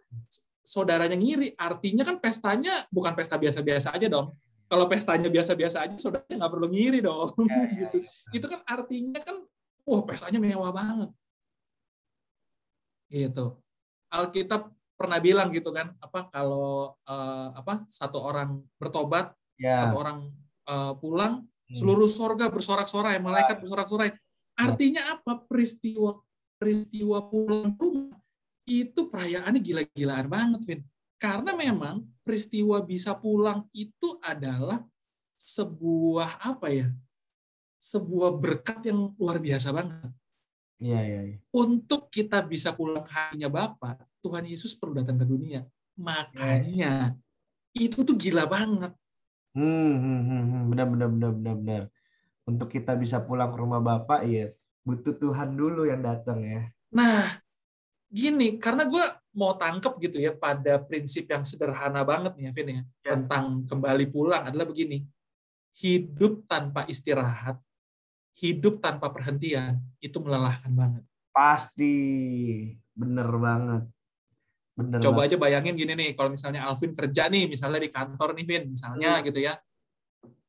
[0.67, 4.35] saudaranya ngiri, artinya kan pestanya bukan pesta biasa-biasa aja dong.
[4.69, 7.33] Kalau pestanya biasa-biasa aja, saudaranya nggak perlu ngiri dong.
[7.49, 7.97] Ya, ya, gitu.
[8.37, 9.37] Itu kan artinya kan,
[9.89, 11.11] wah pestanya mewah banget.
[13.09, 13.57] Gitu.
[14.13, 19.83] Alkitab pernah bilang gitu kan, apa kalau eh, apa satu orang bertobat, Ya.
[19.89, 20.19] satu orang
[20.69, 21.77] eh, pulang, Hmm.
[21.77, 24.13] seluruh sorga bersorak-sorai, malaikat bersorak-sorai.
[24.57, 25.37] Artinya apa?
[25.45, 26.17] Peristiwa
[26.59, 28.17] peristiwa pulang rumah
[28.65, 30.81] itu perayaannya gila-gilaan banget, Vin.
[31.19, 34.87] Karena memang peristiwa bisa pulang itu adalah
[35.35, 36.87] sebuah apa ya?
[37.79, 40.11] Sebuah berkat yang luar biasa banget.
[40.79, 41.39] Iya, iya, iya.
[41.51, 45.67] Untuk kita bisa pulang ke hatinya Bapa, Tuhan Yesus perlu datang ke dunia.
[45.99, 47.19] Makanya
[47.75, 48.95] itu tuh gila banget.
[49.59, 50.63] Hmm, hmm, hmm, hmm.
[50.71, 51.83] benar, benar, benar, benar, benar.
[52.47, 54.55] Untuk kita bisa pulang ke rumah Bapak, ya
[54.87, 56.71] butuh Tuhan dulu yang datang ya.
[56.95, 57.43] Nah,
[58.07, 59.05] gini, karena gue
[59.39, 63.15] mau tangkep gitu ya pada prinsip yang sederhana banget nih, Vin ya, Ya.
[63.15, 65.07] tentang kembali pulang adalah begini.
[65.79, 67.63] Hidup tanpa istirahat,
[68.35, 71.07] hidup tanpa perhentian, itu melelahkan banget.
[71.31, 71.95] Pasti,
[72.93, 73.83] bener banget.
[74.75, 75.35] Bener Coba banget.
[75.35, 79.19] aja bayangin gini nih, kalau misalnya Alvin kerja nih, misalnya di kantor nih, Vin, misalnya
[79.19, 79.25] Hmm.
[79.27, 79.55] gitu ya.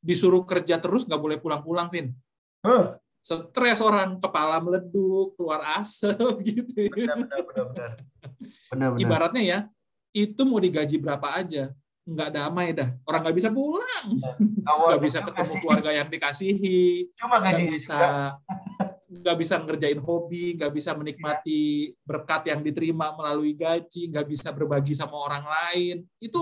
[0.02, 2.10] Disuruh kerja terus, nggak boleh pulang-pulang, Vin.
[2.65, 2.97] Huh,
[3.30, 6.18] Stres orang, kepala meleduk, keluar asap
[6.50, 6.89] gitu.
[6.89, 7.13] ya.
[7.13, 7.92] benar, benar, benar, benar.
[8.74, 9.02] Benar, benar.
[9.06, 9.60] Ibaratnya ya,
[10.10, 11.70] itu mau digaji berapa aja,
[12.10, 12.89] nggak damai dah.
[13.06, 14.08] Orang nggak bisa pulang,
[14.65, 16.82] nggak bisa ketemu sih, keluarga yang dikasihi,
[17.13, 17.98] Cuma nggak gaji bisa
[19.10, 24.94] nggak bisa ngerjain hobi, nggak bisa menikmati berkat yang diterima melalui gaji, nggak bisa berbagi
[24.94, 26.06] sama orang lain.
[26.22, 26.42] Itu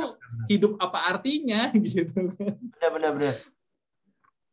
[0.51, 2.55] hidup apa artinya gitu kan?
[2.59, 3.35] benar, benar, benar.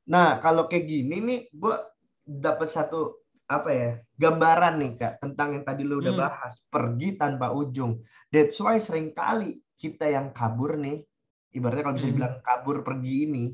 [0.05, 1.77] Nah, kalau kayak gini nih, gue
[2.25, 6.23] dapat satu apa ya gambaran nih kak tentang yang tadi lu udah Hmm.
[6.25, 8.01] bahas pergi tanpa ujung.
[8.33, 11.05] That's why sering kali kita yang kabur nih,
[11.53, 12.17] ibaratnya kalau bisa Hmm.
[12.17, 13.45] dibilang kabur pergi ini,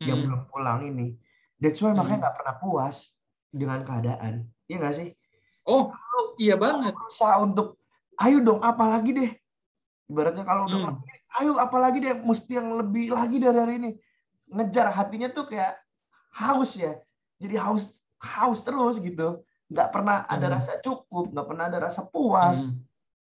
[0.00, 0.26] yang Hmm.
[0.26, 1.12] belum pulang ini.
[1.60, 2.00] That's why Hmm.
[2.00, 2.96] makanya nggak pernah puas
[3.52, 4.48] dengan keadaan.
[4.70, 5.08] Iya nggak sih?
[5.68, 5.92] Oh,
[6.40, 6.96] iya banget.
[6.96, 7.76] Berusaha untuk,
[8.24, 9.30] ayo dong, apalagi deh.
[10.08, 11.04] Ibaratnya kalau udah Hmm.
[11.44, 13.90] ayo apalagi deh, mesti yang lebih lagi dari hari ini.
[14.48, 15.76] Ngejar hatinya tuh kayak
[16.32, 16.96] haus ya.
[17.36, 19.42] Jadi haus haus terus gitu.
[19.68, 20.54] Nggak pernah ada Hmm.
[20.58, 22.64] rasa cukup, nggak pernah ada rasa puas.
[22.64, 22.82] Hmm.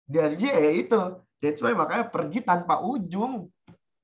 [0.09, 1.00] Dan ya itu.
[1.40, 3.48] That's why makanya pergi tanpa ujung.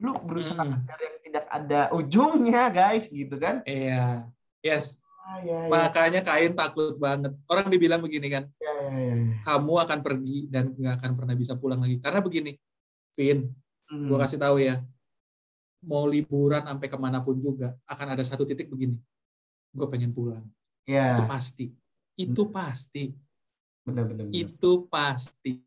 [0.01, 0.81] Lu berusaha Hmm.
[0.81, 3.64] ngejar yang tidak ada ujungnya, guys, gitu kan?
[3.64, 4.29] Iya.
[4.61, 5.01] Yes.
[5.27, 7.35] Ah, ya, ya, Makanya Kain takut banget.
[7.51, 9.14] Orang dibilang begini kan, ya, ya, ya.
[9.42, 11.99] kamu akan pergi dan nggak akan pernah bisa pulang lagi.
[11.99, 12.55] Karena begini,
[13.18, 13.51] Vin,
[13.90, 14.07] Hmm.
[14.07, 14.87] gue kasih tahu ya,
[15.83, 18.99] mau liburan sampai ke mana pun juga akan ada satu titik begini.
[19.75, 20.46] Gue pengen pulang.
[20.87, 21.64] Ya, Itu pasti.
[22.14, 23.05] Itu pasti.
[23.87, 24.31] benar-benar.
[24.31, 25.62] Itu pasti.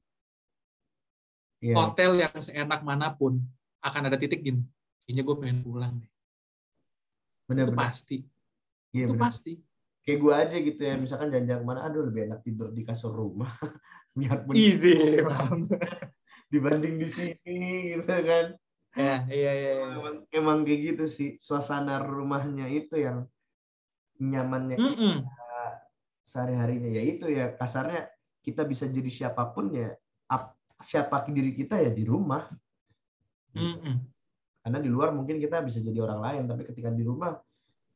[1.60, 1.76] Ya.
[1.76, 3.44] Hotel yang seenak mana pun
[3.84, 4.64] akan ada titik gini.
[5.04, 6.08] Kayaknya gue pengen pulang deh.
[6.08, 7.80] Itu Benar-benar.
[7.80, 8.18] pasti.
[8.96, 9.24] Iya, Itu benar.
[9.28, 9.54] pasti.
[10.08, 13.12] Kayak gue aja gitu ya, misalkan jalan-jalan ke mana, aduh lebih enak tidur di kasur
[13.12, 13.52] rumah.
[14.18, 15.22] Biarpun Ide.
[16.52, 18.56] dibanding di sini gitu kan.
[18.98, 19.72] Ya, iya, iya.
[19.78, 19.86] iya.
[20.00, 23.30] Emang, emang kayak gitu sih, suasana rumahnya itu yang
[24.20, 25.16] nyamannya kita Mm-mm.
[26.28, 26.90] sehari-harinya.
[26.92, 28.12] Ya itu ya, kasarnya
[28.44, 29.96] kita bisa jadi siapa pun ya,
[30.28, 32.48] ap- siapa diri kita ya di rumah.
[33.56, 33.96] Mm-mm.
[34.60, 37.40] Karena di luar mungkin kita bisa jadi orang lain, tapi ketika di rumah,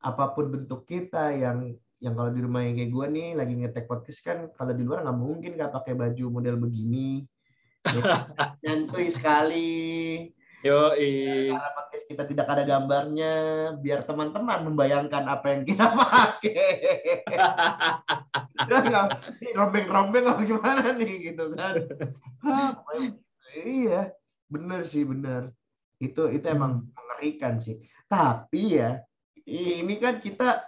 [0.03, 1.71] apa pun bentuk kita yang
[2.03, 5.07] yang kalau di rumah yang kayak gue nih lagi ngetek podcast kan kalau di luar
[5.07, 7.23] nggak mungkin nggak pakai baju model begini
[7.95, 8.03] ya,
[8.59, 9.71] nyantui sekali
[10.63, 13.33] Yo, karena podcast kita tidak ada gambarnya
[13.83, 16.63] biar teman-teman membayangkan apa yang kita pakai.
[18.63, 19.07] Udah nggak
[19.59, 21.35] rombeng-rombeng apa gimana nih?
[21.35, 21.83] Gitu kan.
[22.47, 23.07] Hah, pokoknya
[23.59, 24.01] iya
[24.47, 25.51] bener sih bener.
[25.99, 27.83] Itu itu emang mengerikan sih.
[28.07, 29.03] Tapi ya
[29.43, 30.63] ini kan kita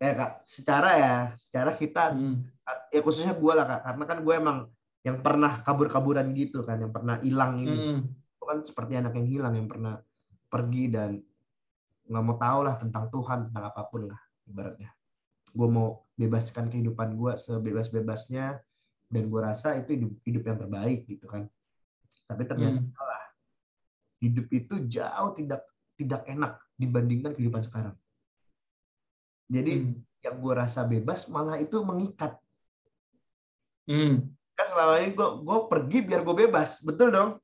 [0.00, 2.48] ya kak secara ya secara kita Hmm.
[2.88, 3.80] ya khususnya gue lah kak.
[3.84, 4.58] Karena kan gue emang
[5.04, 7.76] yang pernah kabur-kaburan gitu kan yang pernah hilang ini.
[7.76, 8.00] Mm-mm.
[8.46, 9.98] Kan seperti anak yang hilang yang pernah
[10.46, 11.18] pergi dan
[12.06, 14.94] nggak mau tahu lah tentang Tuhan tentang apa pun lah ibaratnya
[15.50, 18.62] gue mau bebaskan kehidupan gue sebebas-bebasnya
[19.10, 21.50] dan gue rasa itu hidup hidup yang terbaik gitu kan
[22.30, 22.94] tapi ternyata Mm.
[22.94, 23.22] salah
[24.22, 25.66] hidup itu jauh tidak
[25.98, 27.96] tidak enak dibandingkan kehidupan sekarang
[29.50, 30.06] jadi Mm.
[30.22, 32.38] yang gue rasa bebas malah itu mengikat
[33.90, 34.30] Mm.
[34.54, 37.42] kan selama ini gue gue pergi biar gue bebas betul dong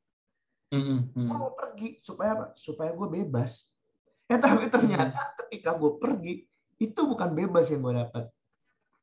[0.73, 0.99] Mm-mm.
[1.13, 1.29] gue Mm.
[1.29, 3.69] mau pergi supaya apa supaya gue bebas
[4.31, 6.35] Eh tapi ternyata ketika gue pergi
[6.81, 8.25] itu bukan bebas yang gue dapat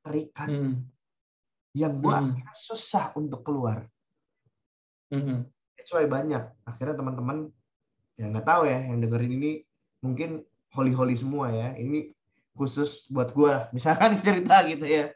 [0.01, 0.89] terikat Hmm.
[1.77, 2.33] yang gue Hmm.
[2.33, 3.85] akhirnya susah untuk keluar.
[5.13, 5.45] Hmm.
[5.77, 6.41] That's why banyak.
[6.65, 7.53] Akhirnya teman-teman
[8.17, 9.51] ya nggak tahu ya yang dengerin ini
[10.01, 10.41] mungkin
[10.73, 11.77] holy-holy semua ya.
[11.77, 12.09] Ini
[12.57, 13.53] khusus buat gue.
[13.69, 15.13] Misalkan cerita gitu ya.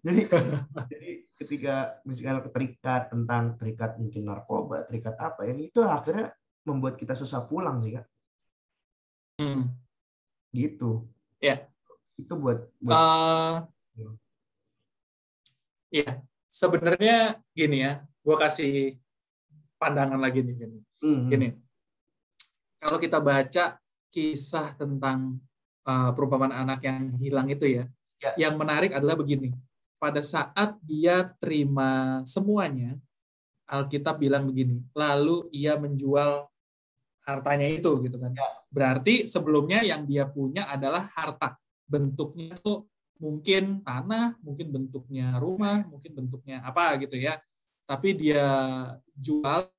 [0.00, 0.20] Jadi
[0.88, 1.10] jadi
[1.42, 6.32] ketika misalnya terikat tentang terikat mungkin narkoba, terikat apa ya, itu akhirnya
[6.62, 8.06] membuat kita susah pulang sih kak.
[9.42, 9.74] Hmm.
[10.54, 11.06] Gitu.
[11.42, 11.66] Ya.
[12.14, 13.56] Itu buat, buat Eh,
[15.92, 18.96] Iya, sebenarnya gini ya, gue kasih
[19.76, 20.54] pandangan lagi nih.
[20.56, 20.78] Gini.
[21.04, 21.28] Mhm.
[21.28, 21.48] gini,
[22.80, 23.76] kalau kita baca
[24.08, 25.36] kisah tentang
[25.84, 27.84] uh, perumpamaan anak yang hilang itu ya,
[28.22, 28.30] Ya.
[28.38, 29.50] yang menarik adalah begini.
[30.02, 32.98] Pada saat dia terima semuanya,
[33.70, 36.50] Alkitab bilang begini, lalu ia menjual
[37.22, 38.34] hartanya itu gitu kan.
[38.34, 38.50] Ya.
[38.66, 41.54] Berarti sebelumnya yang dia punya adalah harta.
[41.86, 42.90] Bentuknya tuh
[43.22, 47.38] mungkin tanah, mungkin bentuknya rumah, mungkin bentuknya apa gitu ya.
[47.86, 48.42] Tapi dia
[49.14, 49.70] jual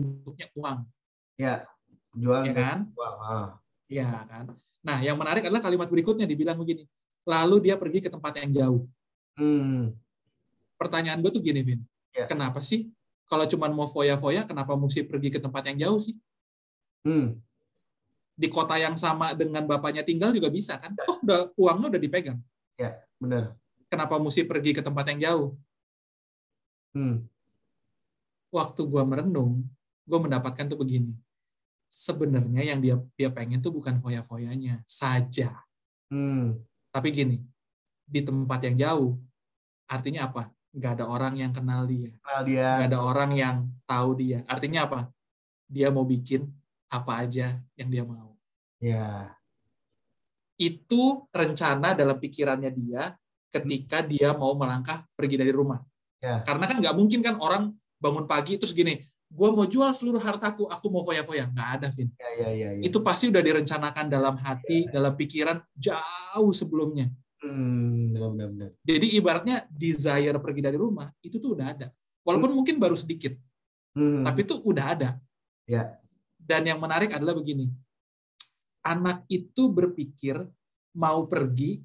[0.00, 0.78] bentuknya uang,
[1.36, 1.68] ya
[2.16, 2.78] jual ya kan?
[2.88, 3.16] uang.
[3.20, 3.48] Ah.
[3.92, 4.44] Iya kan.
[4.82, 6.88] Nah, yang menarik adalah kalimat berikutnya dibilang begini.
[7.28, 8.82] Lalu dia pergi ke tempat yang jauh.
[9.38, 9.96] Hmm.
[10.76, 11.80] Pertanyaan gue tuh gini, Vin.
[12.12, 12.28] Ya.
[12.28, 12.92] Kenapa sih
[13.28, 16.16] kalau cuma mau foya-foya, kenapa mesti pergi ke tempat yang jauh sih?
[17.06, 17.40] Hmm.
[18.36, 20.92] Di kota yang sama dengan bapaknya tinggal juga bisa kan?
[21.08, 22.38] Oh, udah uangnya udah dipegang.
[23.22, 23.54] Benar.
[23.86, 25.48] Kenapa mesti pergi ke tempat yang jauh?
[26.90, 27.22] Hmm.
[28.50, 29.62] Waktu gue merenung,
[30.02, 31.14] gue mendapatkan tuh begini.
[31.86, 35.62] Sebenarnya yang dia dia pengen tuh bukan foya-foyanya saja.
[36.10, 36.58] Hmm.
[36.90, 37.36] Tapi gini,
[38.12, 39.16] di tempat yang jauh,
[39.88, 40.52] artinya apa?
[40.76, 42.12] Nggak ada orang yang kenal dia.
[42.20, 42.68] Kenal dia.
[42.76, 43.56] Nggak ada orang yang
[43.88, 44.44] tahu dia.
[44.44, 45.00] Artinya apa?
[45.64, 46.44] Dia mau bikin
[46.92, 48.36] apa aja yang dia mau.
[48.76, 49.32] Ya.
[50.60, 53.16] Itu rencana dalam pikirannya dia
[53.48, 55.80] ketika dia mau melangkah pergi dari rumah.
[56.20, 56.44] Ya.
[56.44, 59.00] Karena kan nggak mungkin kan orang bangun pagi terus gini,
[59.32, 61.48] gue mau jual seluruh hartaku, aku mau foya-foya.
[61.52, 62.08] Nggak ada, Vin.
[62.16, 62.82] Ya, ya, ya, ya.
[62.84, 67.08] Itu pasti udah direncanakan dalam hati, dalam pikiran jauh sebelumnya.
[67.42, 68.14] Hmm.
[68.86, 71.86] Jadi ibaratnya desire pergi dari rumah itu tuh udah ada.
[72.22, 73.34] Walaupun mungkin baru sedikit,
[73.92, 74.22] Hmm.
[74.24, 75.10] tapi itu udah ada.
[75.66, 75.98] Ya.
[76.38, 77.68] Dan yang menarik adalah begini.
[78.82, 80.38] Anak itu berpikir
[80.94, 81.82] mau pergi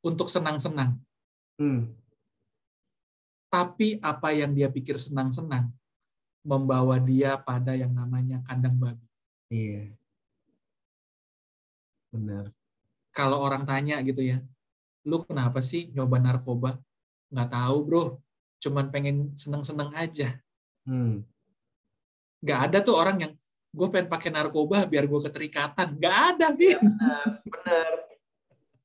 [0.00, 0.96] untuk senang-senang.
[1.60, 1.92] Hmm.
[3.52, 5.68] Tapi apa yang dia pikir senang-senang
[6.40, 9.04] membawa dia pada yang namanya kandang babi.
[9.52, 9.92] Iya.
[12.14, 12.54] Benar.
[13.10, 14.38] Kalau orang tanya gitu ya,
[15.06, 16.78] lu kenapa sih nyoba narkoba?
[17.30, 18.04] Nggak tahu bro,
[18.62, 20.38] cuman pengen senang-senang aja.
[20.80, 21.22] Hmm.
[22.40, 23.32] nggak ada tuh orang yang
[23.70, 27.92] gue pengen pakai narkoba biar gue keterikatan nggak ada Vin Benar.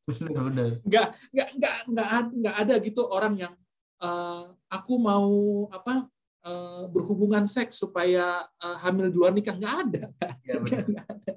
[0.05, 0.69] Benar, benar.
[0.85, 3.53] nggak nggak nggak nggak nggak ada gitu orang yang
[3.97, 5.31] eh, aku mau
[5.73, 6.05] apa
[6.45, 10.03] eh, berhubungan seks supaya eh, hamil di luar nikah nggak ada
[10.45, 10.83] Ya, nggak benar.
[10.93, 11.33] nggak ada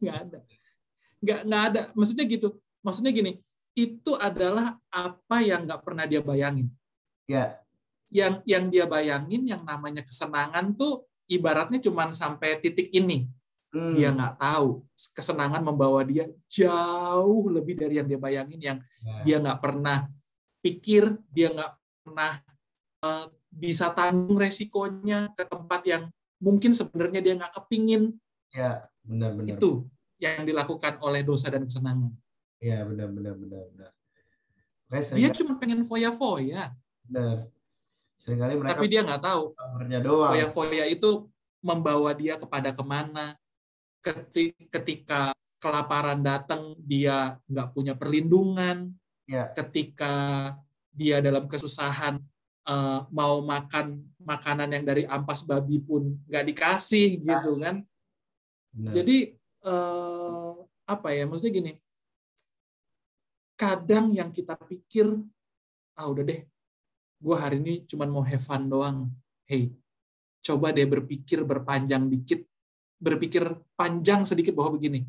[0.00, 0.38] nggak ada
[1.22, 2.48] nggak nggak ada maksudnya gitu
[2.80, 3.32] maksudnya gini
[3.76, 6.68] itu adalah apa yang nggak pernah dia bayangin
[7.26, 7.58] Ya.
[8.08, 13.26] yang yang dia bayangin yang namanya kesenangan tuh ibaratnya cuman sampai titik ini
[13.74, 13.92] Hmm.
[13.92, 19.20] dia nggak tahu kesenangan membawa dia jauh lebih dari yang dia bayangin yang Ya.
[19.26, 20.06] dia nggak pernah
[20.62, 21.72] pikir dia nggak
[22.06, 22.32] pernah
[23.04, 26.02] eh, bisa tanggung resikonya ke tempat yang
[26.38, 28.16] mungkin sebenarnya dia nggak kepingin
[28.54, 29.58] Ya, benar, benar.
[29.58, 29.84] itu
[30.16, 32.12] yang dilakukan oleh dosa dan kesenangan
[32.56, 33.90] Ya, benar, benar, benar, benar.
[34.88, 36.72] Makanya dia cuma pengen foya-foya
[37.04, 37.52] benar.
[38.16, 39.52] Seringkali mereka tapi dia nggak tahu
[40.00, 40.32] doang.
[40.32, 41.28] foya-foya itu
[41.60, 43.36] membawa dia kepada ke mana
[44.00, 48.94] Keti- ketika kelaparan datang dia nggak punya perlindungan
[49.26, 49.50] Ya.
[49.52, 50.54] ketika
[50.94, 52.22] dia dalam kesusahan
[52.64, 57.84] eh, mau makan makanan yang dari ampas babi pun nggak dikasih gitu kan
[58.72, 58.92] Benar.
[58.96, 59.35] jadi
[59.66, 60.52] eh,
[60.86, 61.72] apa ya maksudnya gini
[63.58, 65.10] kadang yang kita pikir
[65.98, 66.40] ah udah deh
[67.16, 69.10] gue hari ini cuma mau have fun doang
[69.48, 69.72] hey
[70.44, 72.44] coba deh berpikir berpanjang dikit
[73.00, 73.42] berpikir
[73.74, 75.02] panjang sedikit bahwa begini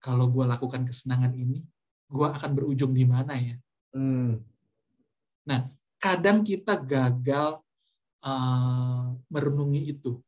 [0.00, 1.60] kalau gue lakukan kesenangan ini
[2.06, 3.56] gue akan berujung di mana ya
[3.96, 4.44] Hmm.
[5.96, 7.64] kadang kita gagal
[8.20, 10.20] eh, merenungi itu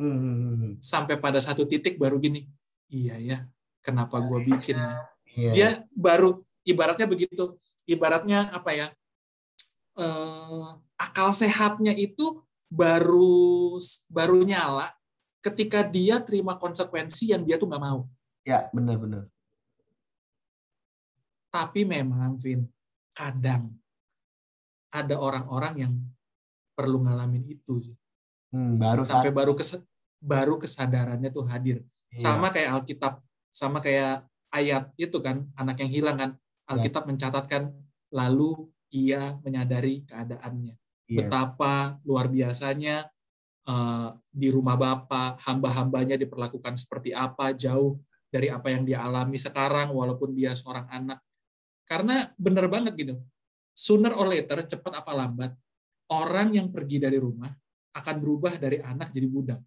[0.00, 0.72] Hmm, hmm, hmm, hmm.
[0.80, 2.48] sampai pada satu titik baru gini
[2.90, 3.38] iya ya
[3.80, 4.92] kenapa gue bikin ya
[5.30, 5.52] Iya.
[5.54, 7.54] dia baru ibaratnya begitu
[7.86, 8.86] ibaratnya apa ya
[9.94, 10.66] eh,
[10.98, 13.78] akal sehatnya itu baru
[14.10, 14.90] baru nyala
[15.40, 18.10] ketika dia terima konsekuensi yang dia tuh nggak mau
[18.40, 19.28] Ya, benar-benar.
[21.52, 22.64] Tapi memang, Vin,
[23.12, 23.68] kadang
[24.88, 25.92] ada orang-orang yang
[26.72, 27.96] perlu ngalamin itu sih.
[28.50, 29.70] Hmm, baru Sampai saat- baru kes
[30.24, 31.84] baru kesadarannya tuh hadir.
[32.14, 32.20] Iya.
[32.20, 33.14] Sama kayak Alkitab,
[33.50, 36.30] sama kayak ayat itu kan, anak yang hilang kan.
[36.70, 37.74] Alkitab mencatatkan
[38.14, 40.74] lalu ia menyadari keadaannya.
[41.10, 41.26] Iya.
[41.26, 43.10] Betapa luar biasanya
[43.66, 47.98] eh, di rumah Bapa, hamba-hambanya diperlakukan seperti apa, jauh
[48.30, 51.18] dari apa yang dia alami sekarang walaupun dia seorang anak.
[51.82, 53.18] Karena bener banget gitu.
[53.74, 55.50] Sooner or later, cepat apa lambat,
[56.14, 57.50] orang yang pergi dari rumah
[57.90, 59.60] akan berubah dari anak jadi budak.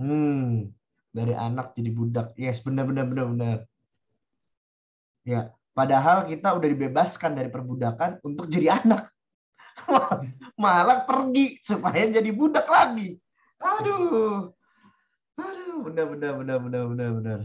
[0.00, 0.72] Hmm,
[1.18, 2.38] dari anak jadi budak.
[2.38, 3.58] Yes, benar-benar benar-benar.
[5.26, 9.10] Ya, padahal kita udah dibebaskan dari perbudakan untuk jadi anak.
[10.62, 13.18] Malah pergi supaya jadi budak lagi.
[13.58, 14.54] Aduh.
[15.38, 17.40] Aduh, benar-benar benar-benar benar-benar.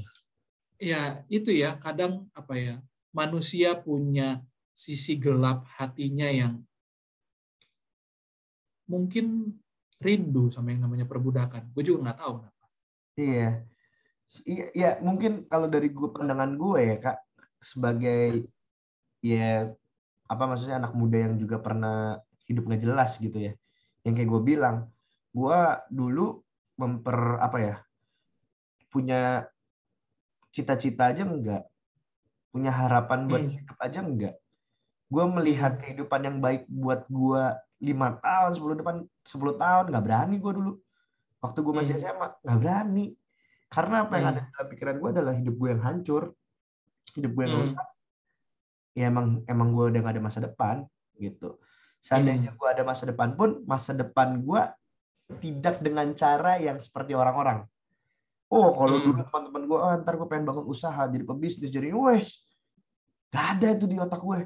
[0.81, 2.75] ya itu ya kadang apa ya
[3.15, 4.43] manusia punya
[4.73, 6.59] sisi gelap hatinya yang
[8.89, 9.55] mungkin
[10.03, 11.71] rindu sama yang namanya perbudakan.
[11.71, 12.33] Gue juga nggak tahu.
[13.17, 13.65] Iya.
[14.49, 17.17] Iya, ya, mungkin kalau dari gue pandangan gue ya, Kak,
[17.61, 18.49] sebagai
[19.23, 19.71] ya
[20.31, 23.53] apa maksudnya anak muda yang juga pernah hidup nggak jelas gitu ya.
[24.05, 24.77] Yang kayak gue bilang,
[25.37, 25.59] gue
[25.93, 26.41] dulu
[26.81, 27.75] memper apa ya?
[28.91, 29.49] punya
[30.53, 31.63] cita-cita aja enggak.
[32.53, 33.53] Punya harapan buat Hmm.
[33.57, 34.35] hidup aja enggak.
[35.09, 37.43] Gue melihat kehidupan yang baik buat gue
[37.83, 38.95] lima tahun, 10 depan,
[39.25, 40.71] 10 tahun nggak berani gue dulu.
[41.43, 42.03] Waktu gue masih Hmm.
[42.07, 43.05] SMA nggak berani.
[43.67, 44.33] Karena apa yang Hmm.
[44.39, 46.23] ada dalam pikiran gue adalah hidup gue yang hancur,
[47.13, 47.63] hidup gue yang Hmm.
[47.67, 47.87] rusak.
[48.93, 50.75] Ya emang emang gue udah gak ada masa depan
[51.17, 51.57] gitu.
[51.99, 52.59] Seandainya Hmm.
[52.61, 54.61] gue ada masa depan pun masa depan gue
[55.41, 57.65] tidak dengan cara yang seperti orang-orang.
[58.53, 59.05] Oh kalau Hmm.
[59.11, 62.45] dulu teman-teman gue, ah, ntar gue pengen bangun usaha, jadi pebisnis, jadi wes.
[63.33, 64.45] Gak ada itu di otak gue.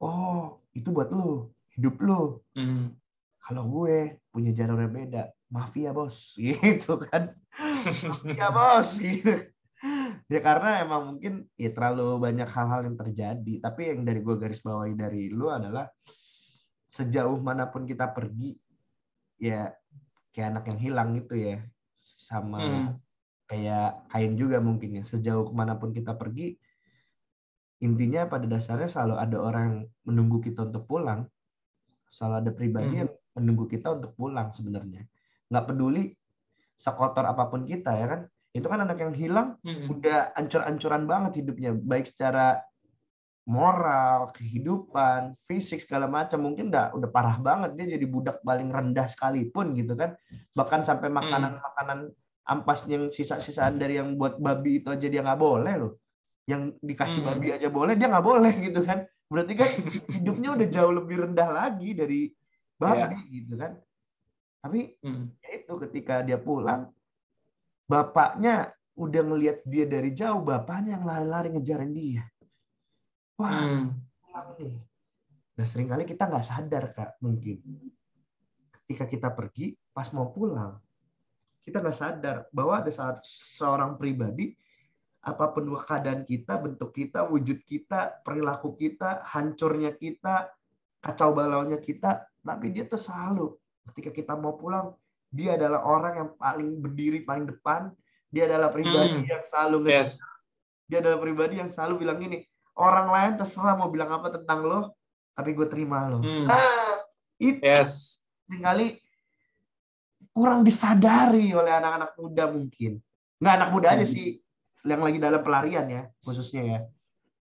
[0.00, 2.40] Oh itu buat lu, hidup lu.
[2.56, 2.96] Hmm.
[3.44, 7.30] Kalau gue punya jalur yang beda, mafia bos, gitu kan.
[8.10, 9.54] Mafia bos, gitu.
[10.26, 13.54] Ya karena emang mungkin ya terlalu banyak hal-hal yang terjadi.
[13.62, 15.86] Tapi yang dari gue garis bawahi dari lu adalah
[16.90, 18.58] sejauh mana pun kita pergi,
[19.38, 19.70] ya
[20.34, 21.62] kayak anak yang hilang gitu ya,
[22.00, 22.88] sama Hmm.
[23.46, 25.02] kayak kain juga mungkin ya.
[25.06, 26.56] Sejauh ke mana pun kita pergi,
[27.84, 29.70] intinya pada dasarnya selalu ada orang
[30.08, 31.28] menunggu kita untuk pulang.
[32.08, 33.00] Selalu ada pribadi Hmm.
[33.04, 35.04] yang menunggu kita untuk pulang sebenarnya.
[35.54, 36.10] Nggak peduli
[36.74, 38.20] sekotor apa pun kita ya kan.
[38.50, 39.86] Itu kan anak yang hilang Hmm.
[39.88, 41.70] udah ancur-ancuran banget hidupnya.
[41.70, 42.58] Baik secara
[43.44, 49.04] moral, kehidupan, fisik segala macam mungkin udah udah parah banget dia jadi budak paling rendah
[49.04, 50.16] sekalipun gitu kan.
[50.56, 52.08] Bahkan sampai makanan-makanan
[52.44, 55.92] ampas yang sisa-sisaan dari yang buat babi itu aja dia nggak boleh loh.
[56.48, 57.28] Yang dikasih Hmm.
[57.36, 58.98] babi aja boleh dia nggak boleh gitu kan.
[59.28, 59.70] Berarti kan
[60.08, 62.20] hidupnya udah jauh lebih rendah lagi dari
[62.80, 63.76] babi gitu kan.
[64.64, 65.28] Tapi Hmm.
[65.44, 66.88] ya itu ketika dia pulang
[67.84, 72.24] bapaknya udah ngelihat dia dari jauh bapaknya yang lari-lari ngejarin dia
[73.36, 73.92] wah Hmm.
[74.24, 74.80] pulang nih
[75.54, 77.60] nah sering kali kita nggak sadar kak mungkin
[78.72, 80.80] ketika kita pergi pas mau pulang
[81.60, 84.56] kita nggak sadar bahwa ada saat seorang pribadi
[85.24, 90.48] apa pun keadaan kita bentuk kita wujud kita perilaku kita hancurnya kita
[91.04, 93.52] kacau balaunya kita tapi dia tuh selalu
[93.90, 94.96] ketika kita mau pulang
[95.28, 97.90] dia adalah orang yang paling berdiri paling depan
[98.30, 99.28] dia adalah pribadi Hmm.
[99.28, 100.18] yang selalu Yes.
[100.86, 102.38] dia adalah pribadi yang selalu bilang gini
[102.74, 104.80] orang lain terserah mau bilang apa tentang lo
[105.34, 106.46] tapi gue terima lo Hmm.
[106.48, 107.02] nah
[107.36, 108.22] itu Yes.
[108.48, 108.98] kali
[110.34, 112.98] kurang disadari oleh anak-anak muda mungkin
[113.38, 114.14] nggak anak muda aja Hmm.
[114.14, 114.26] sih
[114.84, 116.80] yang lagi dalam pelarian ya khususnya ya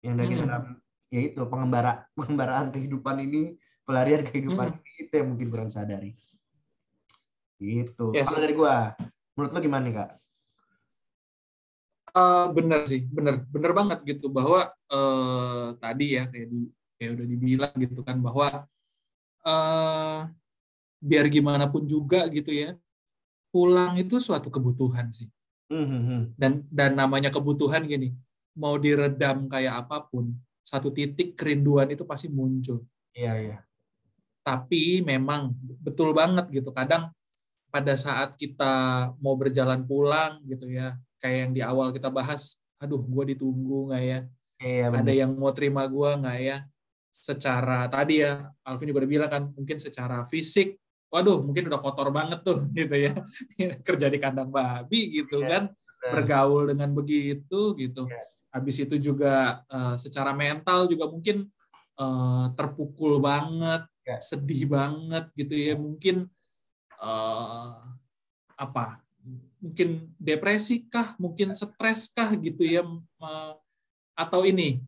[0.02, 0.42] yang lagi Hmm.
[0.48, 0.64] dalam
[1.10, 5.02] ya itu pengembara pengembaraan kehidupan ini pelarian kehidupan Hmm.
[5.02, 6.16] itu yang mungkin kurang sadari
[7.58, 8.28] gitu Yes.
[8.28, 8.96] kalau dari gua
[9.34, 10.10] menurut lo gimana nih kak
[12.14, 17.26] Eh, bener sih, bener, bener banget gitu bahwa eh, tadi ya kayak di kayak udah
[17.26, 18.70] dibilang gitu kan bahwa
[19.42, 20.20] eh,
[21.02, 22.78] biar gimana pun juga gitu ya
[23.50, 25.26] pulang itu suatu kebutuhan sih
[25.74, 26.38] Mhm.
[26.38, 28.14] dan dan namanya kebutuhan gini
[28.54, 33.58] mau diredam kayak apa pun satu titik kerinduan itu pasti muncul iya iya
[34.44, 37.10] tapi memang betul banget gitu kadang
[37.74, 43.00] pada saat kita mau berjalan pulang gitu ya kayak yang di awal kita bahas aduh
[43.00, 44.20] gue ditunggu nggak ya?
[44.60, 46.58] Iya ada benar yang mau terima gue nggak ya?
[47.08, 50.76] Secara tadi ya Alvin juga udah bilang kan mungkin secara fisik
[51.08, 53.16] waduh mungkin udah kotor banget tuh gitu ya.
[53.88, 55.64] Kerja di kandang babi gitu Yes, kan
[56.04, 58.04] bergaul dengan begitu gitu.
[58.12, 58.22] Ya.
[58.54, 61.48] Habis itu juga uh, secara mental juga mungkin
[61.98, 64.20] uh, terpukul banget, Ya.
[64.20, 65.74] sedih banget gitu ya.
[65.80, 66.28] Mungkin
[67.00, 67.80] uh,
[68.60, 69.00] apa?
[69.64, 73.54] Mungkin depresi kah, mungkin stres kah gitu ya uh,
[74.14, 74.84] atau ini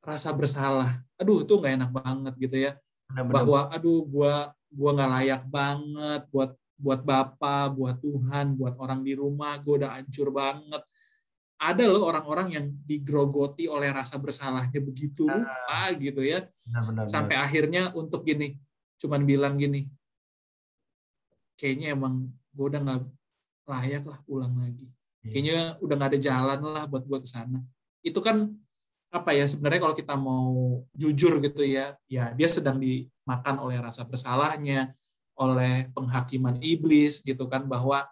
[0.00, 1.04] rasa bersalah.
[1.20, 2.72] Aduh, itu nggak enak banget gitu ya.
[3.12, 3.34] Benar-benar.
[3.36, 4.34] Bahwa aduh gua
[4.72, 9.96] gua nggak layak banget buat buat bapak, buat Tuhan, buat orang di rumah, gue udah
[9.96, 10.84] hancur banget.
[11.56, 17.04] Ada loh orang-orang yang digrogoti oleh rasa bersalahnya begitu rupa gitu ya, Benar-benar.
[17.08, 18.60] sampai akhirnya untuk gini,
[19.00, 19.88] cuman bilang gini,
[21.56, 23.00] kayaknya emang gue udah nggak
[23.72, 24.84] layak lah pulang lagi.
[25.24, 25.30] Iya.
[25.32, 27.58] Kayaknya udah nggak ada jalan lah buat gue ke sana.
[28.04, 28.52] Itu kan
[29.08, 34.04] apa ya sebenarnya kalau kita mau jujur gitu ya, ya dia sedang dimakan oleh rasa
[34.04, 34.92] bersalahnya,
[35.36, 38.04] oleh penghakiman iblis gitu kan bahwa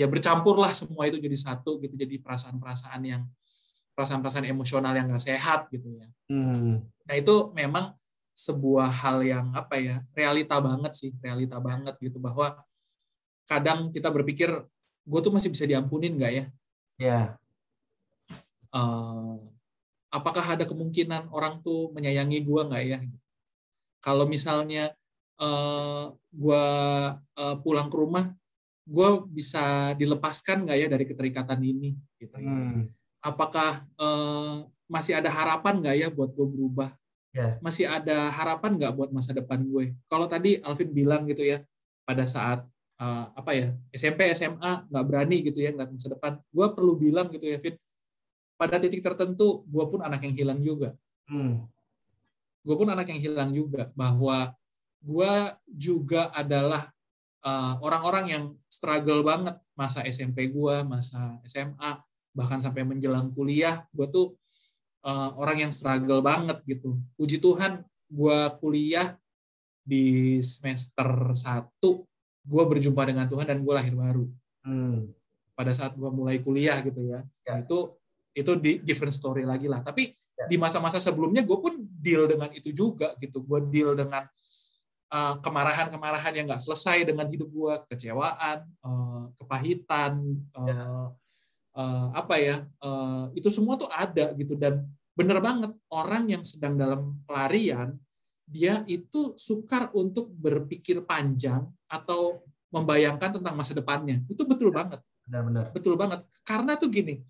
[0.00, 3.22] ya bercampurlah semua itu jadi satu gitu jadi perasaan-perasaan yang
[3.92, 6.08] perasaan-perasaan emosional yang nggak sehat gitu ya.
[6.32, 6.80] Hmm.
[7.04, 7.92] Nah itu memang
[8.32, 12.56] sebuah hal yang apa ya realita banget sih realita banget gitu bahwa
[13.44, 14.48] kadang kita berpikir
[15.04, 16.44] gue tuh masih bisa diampunin nggak ya?
[16.96, 17.20] Ya.
[18.72, 19.36] Eh,
[20.08, 22.98] apakah ada kemungkinan orang tuh menyayangi gue nggak ya?
[24.00, 24.96] Kalau misalnya
[25.36, 26.64] eh, gue
[27.36, 28.32] eh, pulang ke rumah,
[28.86, 31.96] gue bisa dilepaskan nggak ya dari keterikatan ini?
[32.16, 32.34] Gitu.
[32.34, 32.48] ya.
[32.48, 32.88] Hmm.
[33.20, 34.56] Apakah eh,
[34.90, 36.90] masih ada harapan nggak ya buat gue berubah?
[37.30, 37.60] Ya.
[37.62, 39.94] Masih ada harapan nggak buat masa depan gue?
[40.10, 41.62] Kalau tadi Alvin bilang gitu ya,
[42.02, 42.66] pada saat
[42.98, 47.30] eh, apa ya SMP SMA nggak berani gitu ya ngeliat masa depan, gue perlu bilang
[47.30, 47.78] gitu ya, Vin,
[48.58, 50.92] pada titik tertentu gue pun anak yang hilang juga.
[51.30, 51.62] Hmm.
[52.60, 54.52] gue pun anak yang hilang juga bahwa
[55.00, 55.32] gue
[55.64, 56.99] juga adalah uh,
[57.80, 62.00] orang-orang yang struggle banget masa SMP gue, masa SMA,
[62.36, 64.36] bahkan sampai menjelang kuliah, gue tuh
[65.04, 67.00] uh, orang yang struggle banget gitu.
[67.16, 69.16] Puji Tuhan, gue kuliah
[69.80, 71.80] di semester 1,
[72.44, 74.24] gue berjumpa dengan Tuhan dan gue lahir baru.
[74.64, 75.10] Hmm.
[75.56, 77.60] Pada saat gue mulai kuliah gitu ya, Ya.
[77.60, 77.96] itu
[78.30, 79.82] itu di different story lagi lah.
[79.82, 80.48] Tapi Ya.
[80.48, 83.44] di masa-masa sebelumnya gue pun deal dengan itu juga gitu.
[83.44, 84.24] Gue deal dengan
[85.42, 90.22] kemarahan-kemarahan yang nggak selesai dengan hidup gue, kekecewaan, uh, kepahitan,
[90.54, 91.10] uh,
[91.74, 94.86] uh, apa ya, uh, itu semua tuh ada gitu dan
[95.18, 97.98] bener banget orang yang sedang dalam pelarian
[98.50, 102.42] dia itu sukar untuk berpikir panjang atau
[102.74, 104.22] membayangkan tentang masa depannya.
[104.26, 104.98] Itu betul banget.
[105.22, 105.70] Benar-benar.
[105.70, 106.26] Betul banget.
[106.42, 107.22] Karena tuh gini,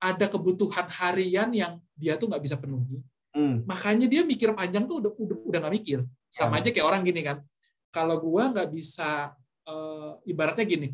[0.00, 3.04] ada kebutuhan harian yang dia tuh nggak bisa penuhi.
[3.36, 3.64] Hmm.
[3.68, 6.00] Makanya dia mikir panjang tuh udah udah, udah nggak mikir.
[6.32, 6.64] Sama Ya.
[6.64, 7.44] aja kayak orang gini kan.
[7.92, 9.36] Kalau gua nggak bisa,
[9.68, 10.88] eh, ibaratnya gini,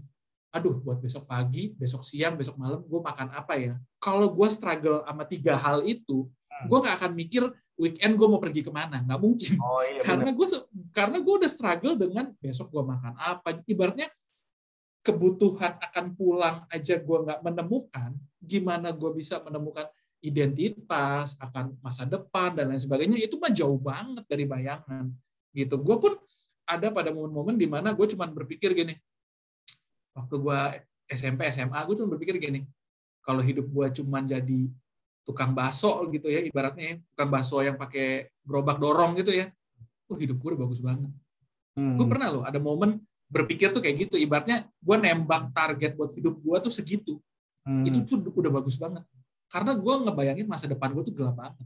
[0.50, 3.78] aduh buat besok pagi, besok siang, besok malam, gue makan apa ya?
[4.02, 6.66] Kalau gua struggle sama tiga hal itu, Hmm.
[6.66, 7.46] gua nggak akan mikir
[7.78, 8.98] weekend gue mau pergi ke mana.
[8.98, 10.46] Nggak mungkin Oh iya karena gue
[10.90, 14.10] karena gue udah struggle dengan besok gue makan apa ibaratnya
[15.06, 18.10] kebutuhan akan pulang aja gue nggak menemukan
[18.42, 19.86] gimana gue bisa menemukan
[20.18, 25.14] identitas akan masa depan dan lain sebagainya itu mah jauh banget dari bayangan
[25.52, 26.12] gitu gue pun
[26.68, 28.94] ada pada momen-momen di mana gue cuma berpikir gini
[30.12, 30.58] waktu gue
[31.08, 32.66] SMP SMA gue cuma berpikir gini
[33.24, 34.60] kalau hidup gue cuma jadi
[35.24, 39.48] tukang bakso gitu ya ibaratnya ya, tukang bakso yang pakai gerobak dorong gitu ya
[40.08, 41.12] oh hidup gue udah bagus banget
[41.78, 41.94] Hmm.
[41.94, 42.98] gue pernah loh ada momen
[43.30, 47.22] berpikir tuh kayak gitu ibaratnya gue nembak target buat hidup gue tuh segitu
[47.62, 47.84] Hmm.
[47.86, 49.06] itu tuh udah bagus banget
[49.46, 51.62] karena gue ngebayangin masa depan gue tuh gelap banget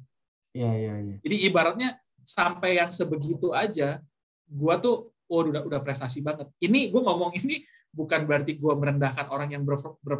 [0.52, 1.16] Iya iya iya.
[1.24, 1.88] jadi ibaratnya
[2.24, 4.00] sampai yang sebegitu aja
[4.46, 9.28] gue tuh oh udah udah prestasi banget ini gue ngomong ini bukan berarti gue merendahkan
[9.28, 10.16] orang yang berpro- Iya, iya.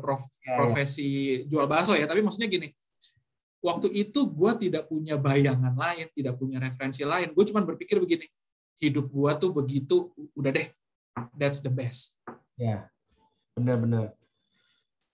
[0.56, 1.08] berprofesi
[1.48, 2.68] jual bakso ya tapi maksudnya gini
[3.62, 8.26] waktu itu gue tidak punya bayangan lain tidak punya referensi lain gue cuma berpikir begini
[8.76, 9.96] hidup gue tuh begitu
[10.34, 10.68] udah deh
[11.36, 12.16] that's the best
[12.52, 12.86] Ya,
[13.56, 14.12] benar-benar.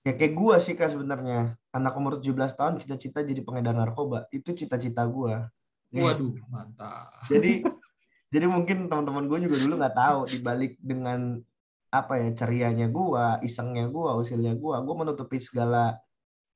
[0.02, 1.54] Ya kayak gua sih kak sebenarnya.
[1.70, 4.26] Anak umur 17 tahun cita-cita jadi pengedar narkoba.
[4.34, 5.46] Itu cita-cita gua.
[5.88, 6.04] Ya.
[6.04, 7.64] waduh mantap Jadi
[8.34, 11.40] jadi mungkin teman-teman gue juga dulu nggak tahu dibalik dengan
[11.88, 15.96] apa ya cerianya gua, isengnya gua, usilnya gua, gua menutupi segala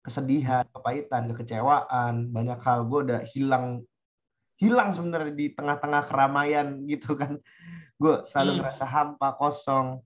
[0.04, 3.80] kesedihan, kepahitan, kekecewaan, banyak hal gua udah hilang
[4.60, 7.40] hilang sebenarnya di tengah-tengah keramaian gitu kan.
[7.98, 8.58] Gue selalu Hmm.
[8.62, 10.04] ngerasa hampa, kosong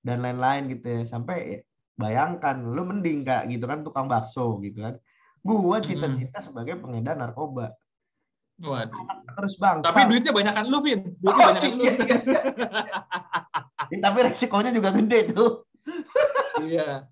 [0.00, 1.02] dan lain-lain gitu ya.
[1.04, 1.58] Sampai ya,
[1.98, 4.94] bayangkan lu mending kak gitu kan tukang bakso gitu kan.
[5.44, 7.74] Gua cita-cita sebagai pengedar narkoba.
[8.62, 9.06] Waduh
[9.38, 9.78] Terus bang.
[9.84, 12.40] tapi duitnya banyak kan lu Vin duitnya banyak kan lu Iya, iya, iya.
[13.88, 15.64] Ya, tapi resikonya juga gede tuh.
[16.60, 17.06] iya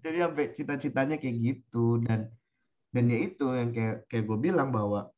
[0.00, 2.32] jadi sampai cita-citanya kayak gitu dan
[2.90, 5.12] dan ya itu yang kayak kayak gue bilang bahwa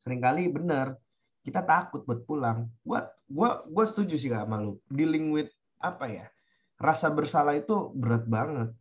[0.00, 0.96] sering kali benar
[1.44, 6.26] kita takut buat pulang gua gua gua setuju sih sama lu dealing with apa ya
[6.80, 8.72] rasa bersalah itu berat banget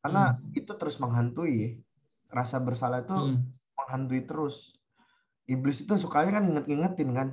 [0.00, 0.56] karena hmm.
[0.56, 1.80] itu terus menghantui
[2.32, 3.40] rasa bersalah itu hmm.
[3.90, 4.78] Menghantui terus.
[5.50, 7.28] Iblis itu sukanya kan inget-ingetin kan.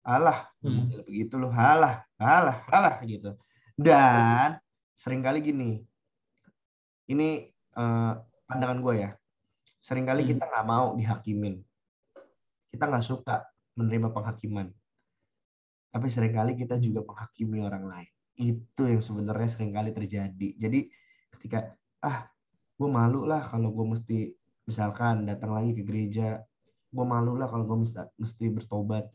[0.00, 1.04] Alah hmm.
[1.04, 1.52] begitu loh.
[1.52, 3.36] Alah alah alah gitu.
[3.76, 4.56] Dan
[4.96, 5.84] sering kali gini
[7.12, 7.44] ini
[7.76, 8.16] uh,
[8.48, 9.10] pandangan gue ya.
[9.84, 10.30] Seringkali hmm.
[10.32, 11.60] kita nggak mau dihakimin.
[12.72, 13.44] Kita nggak suka
[13.76, 14.72] menerima penghakiman.
[15.92, 18.12] Tapi sering kali kita juga menghakimi orang lain.
[18.40, 20.48] Itu yang sebenarnya sering kali terjadi.
[20.56, 20.88] Jadi
[21.36, 22.32] ketika ah
[22.80, 24.37] gue malu lah kalau gue mesti
[24.68, 26.44] misalkan datang lagi ke gereja
[26.88, 27.88] gue malu lah kalau gue
[28.20, 29.08] mesti, bertobat.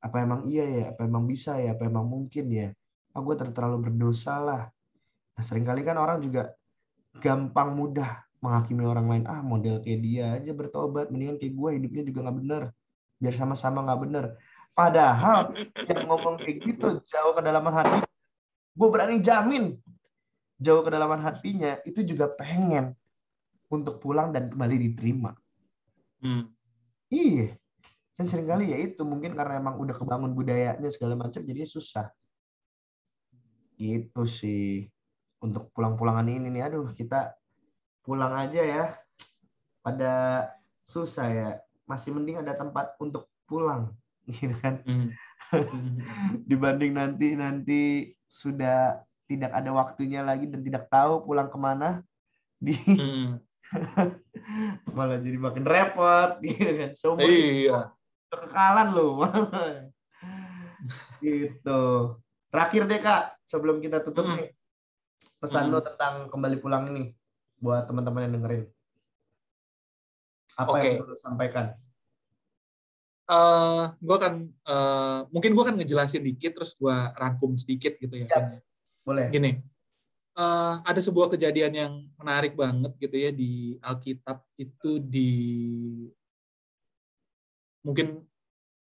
[0.00, 0.84] Apa emang iya ya?
[0.96, 1.76] Apa emang bisa ya?
[1.76, 2.68] Apa emang mungkin ya?
[3.12, 4.62] Ah gue terlalu berdosa lah.
[5.36, 6.56] Nah sering kali kan orang juga
[7.20, 9.24] gampang mudah menghakimi orang lain.
[9.28, 12.62] Ah model kayak dia aja bertobat mendingan kayak gue hidupnya juga nggak bener.
[13.20, 14.24] Biar sama-sama nggak bener.
[14.72, 15.52] Padahal
[15.84, 18.00] yang ngomong kayak gitu jauh kedalaman hati
[18.80, 19.76] gue berani jamin
[20.56, 22.94] jauh kedalaman hatinya itu juga pengen
[23.70, 25.30] untuk pulang dan kembali diterima.
[26.20, 26.52] Hmm.
[27.08, 27.54] iya.
[28.18, 32.12] Dan sering kali ya itu mungkin karena emang udah kebangun budayanya segala macam jadinya susah.
[33.80, 34.84] Gitu sih.
[35.40, 37.32] Untuk pulang-pulangan ini nih aduh kita
[38.04, 38.84] pulang aja ya.
[39.80, 40.12] Pada
[40.84, 41.50] susah ya.
[41.88, 43.96] Masih mending ada tempat untuk pulang
[44.28, 44.84] gitu kan.
[44.84, 45.08] Mm.
[46.50, 47.82] dibanding nanti nanti
[48.30, 52.04] sudah tidak ada waktunya lagi dan tidak tahu pulang ke mana.
[52.60, 53.49] Di mm.
[54.96, 57.80] malah jadi makin repot gitu kan semua iya.
[58.30, 59.26] kekekalan loh
[61.24, 61.82] gitu
[62.50, 64.34] terakhir deh kak sebelum kita tutup mm.
[64.38, 64.48] nih
[65.40, 65.72] pesan mm.
[65.72, 67.14] lo tentang kembali pulang ini
[67.60, 68.64] buat teman-teman yang dengerin.
[70.56, 70.96] Apa okay.
[70.96, 71.66] yang perlu sampaikan?
[73.30, 74.34] Uh, eh, gue akan
[74.66, 78.26] uh, mungkin gue akan ngejelasin dikit terus gue rangkum sedikit gitu ya.
[78.26, 78.58] ya
[79.06, 79.30] boleh.
[79.30, 79.60] Gini,
[80.40, 85.30] uh, ada sebuah kejadian yang menarik banget gitu ya di Alkitab itu di
[87.84, 88.24] mungkin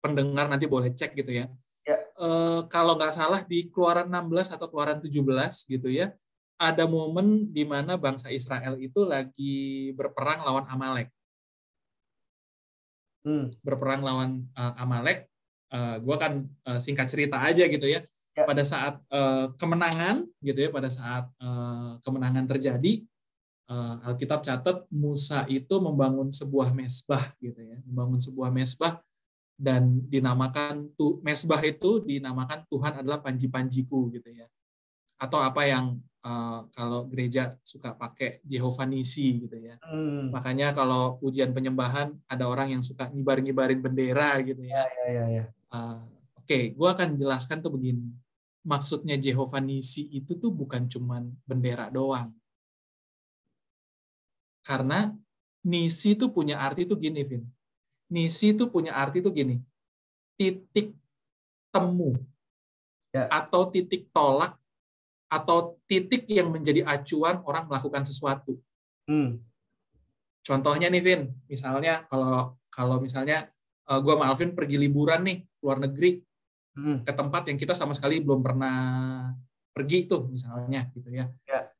[0.02, 1.46] pendengar nanti boleh cek gitu ya.
[1.86, 1.96] ya.
[2.18, 5.14] Uh, kalau nggak salah di Keluaran 16 atau Keluaran 17
[5.70, 6.12] gitu ya
[6.55, 11.11] ada momen di mana bangsa Israel itu lagi berperang lawan Amalek.
[13.26, 13.50] Hmm.
[13.64, 15.26] Berperang lawan uh, Amalek.
[15.74, 18.07] Uh, gue kan uh, singkat cerita aja gitu ya.
[18.35, 18.45] Ya.
[18.45, 23.07] Pada saat uh, kemenangan gitu ya, pada saat uh, kemenangan terjadi,
[23.70, 28.99] uh, Alkitab catat Musa itu membangun sebuah mesbah gitu ya, membangun sebuah mesbah
[29.55, 34.51] dan dinamakan tuh mesbah itu dinamakan Tuhan adalah panji-panjiku gitu ya
[35.14, 39.78] atau apa yang uh, kalau gereja suka pakai Jehovah Nisi gitu ya.
[39.87, 40.35] Hmm.
[40.35, 44.85] Makanya kalau ujian penyembahan ada orang yang suka ngibar-ngibarin bendera gitu ya.
[44.85, 45.45] ya, ya, ya.
[45.70, 46.03] Uh,
[46.45, 48.12] Oke, okay, gue akan jelaskan tuh begini.
[48.64, 52.32] Maksudnya Jehovah Nisi itu tuh bukan cuman bendera doang.
[54.64, 55.12] Karena
[55.64, 57.44] Nisi itu punya arti tuh gini, Vin.
[58.08, 59.60] Nisi itu punya arti tuh gini.
[60.40, 60.96] Titik
[61.68, 62.16] temu.
[63.12, 63.28] Ya.
[63.28, 64.56] Atau titik tolak
[65.28, 68.56] atau titik yang menjadi acuan orang melakukan sesuatu.
[69.04, 69.40] Hmm.
[70.44, 73.48] Contohnya nih, Vin, misalnya kalau kalau misalnya
[73.88, 76.20] uh, eh, gue sama Alvin pergi liburan nih luar negeri
[76.78, 77.06] hmm.
[77.06, 78.76] ke tempat yang kita sama sekali belum pernah
[79.74, 81.26] pergi tuh misalnya gitu ya.
[81.46, 81.70] ya.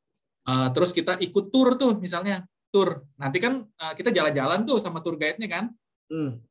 [0.45, 2.43] Uh, terus kita ikut tur tuh misalnya
[2.75, 3.07] tur.
[3.15, 5.65] Nanti kan uh, kita jalan-jalan tuh sama tour guide-nya kan.
[6.11, 6.43] Hmm.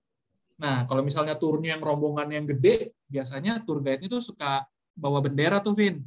[0.58, 4.64] Nah kalau misalnya turnya yang rombongan yang gede, biasanya tour guide-nya tuh suka
[4.96, 6.00] bawa bendera tuh, Vin.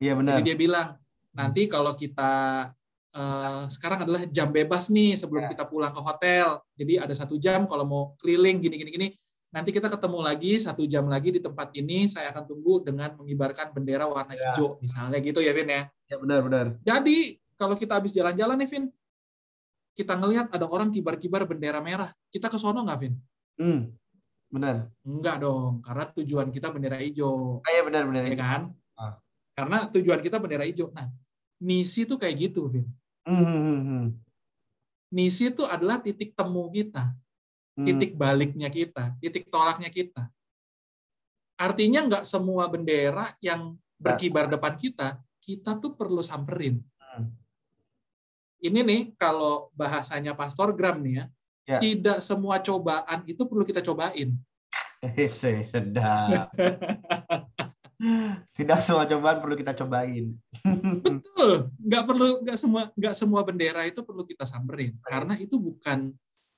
[0.00, 0.40] Iya benar.
[0.40, 0.88] Jadi dia bilang
[1.36, 2.32] nanti kalau kita
[3.12, 5.50] uh, sekarang adalah jam bebas nih sebelum ya.
[5.52, 6.64] kita pulang ke hotel.
[6.72, 9.08] Jadi ada satu jam kalau mau keliling gini gini gini.
[9.54, 12.10] Nanti kita ketemu lagi satu jam lagi di tempat ini.
[12.10, 14.52] Saya akan tunggu dengan mengibarkan bendera warna ya.
[14.52, 15.82] hijau misalnya gitu ya Vin ya.
[16.10, 16.66] Ya benar benar.
[16.82, 18.84] Jadi kalau kita habis jalan-jalan nih Vin,
[19.96, 22.12] kita ngelihat ada orang kibar-kibar bendera merah.
[22.28, 23.14] Kita ke sono nggak Vin?
[23.56, 23.96] Hmm,
[24.52, 24.92] benar.
[25.00, 27.64] Enggak dong, karena tujuan kita bendera hijau.
[27.64, 28.22] Ah, iya benar benar.
[28.28, 28.62] Ya kan?
[28.92, 29.16] Ah.
[29.56, 30.92] Karena tujuan kita bendera hijau.
[30.92, 31.08] Nah,
[31.56, 32.86] misi itu kayak gitu, Vin.
[33.24, 34.04] Mm-hmm.
[35.16, 37.16] Misi itu adalah titik temu kita.
[37.76, 40.32] Titik baliknya kita, titik tolaknya kita.
[41.60, 46.80] Artinya nggak semua bendera yang berkibar depan kita, kita tuh perlu samperin.
[47.00, 47.28] Mm.
[48.60, 51.24] Ini nih kalau bahasanya Pastor Gram nih ya,
[51.68, 51.78] ya.
[51.80, 54.32] tidak semua cobaan itu perlu kita cobain.
[55.72, 56.52] Sedap.
[58.52, 60.32] Tidak semua cobaan perlu kita cobain.
[61.04, 66.12] Betul, nggak perlu nggak semua nggak semua bendera itu perlu kita samperin karena itu bukan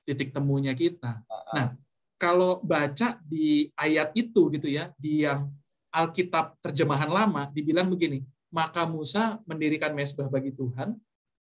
[0.09, 1.21] titik temunya kita.
[1.53, 1.77] Nah,
[2.17, 5.53] kalau baca di ayat itu gitu ya, di yang
[5.93, 10.97] Alkitab terjemahan lama dibilang begini, maka Musa mendirikan mesbah bagi Tuhan,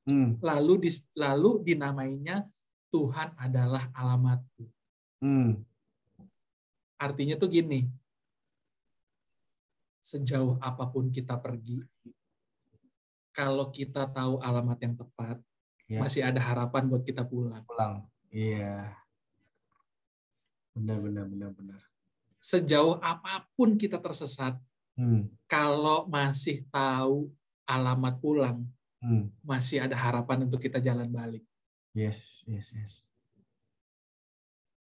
[0.06, 0.38] Hmm.
[0.38, 2.46] lalu dis, lalu dinamainya
[2.94, 4.70] Tuhan adalah alamatku.
[5.18, 5.66] Hmm.
[7.02, 7.90] Artinya tuh gini,
[10.06, 11.82] sejauh apa pun kita pergi,
[13.34, 15.42] kalau kita tahu alamat yang tepat,
[15.90, 16.02] Ya.
[16.02, 17.62] masih ada harapan buat kita pulang.
[17.66, 18.06] Pulang.
[18.36, 18.92] Iya.
[20.76, 21.80] Benar, benar, benar, benar.
[22.44, 24.60] Sejauh apa pun kita tersesat,
[25.00, 25.32] Hmm.
[25.48, 27.32] kalau masih tahu
[27.64, 28.68] alamat pulang,
[29.00, 29.32] Hmm.
[29.40, 31.44] masih ada harapan untuk kita jalan balik.
[31.96, 32.94] Yes, yes, yes.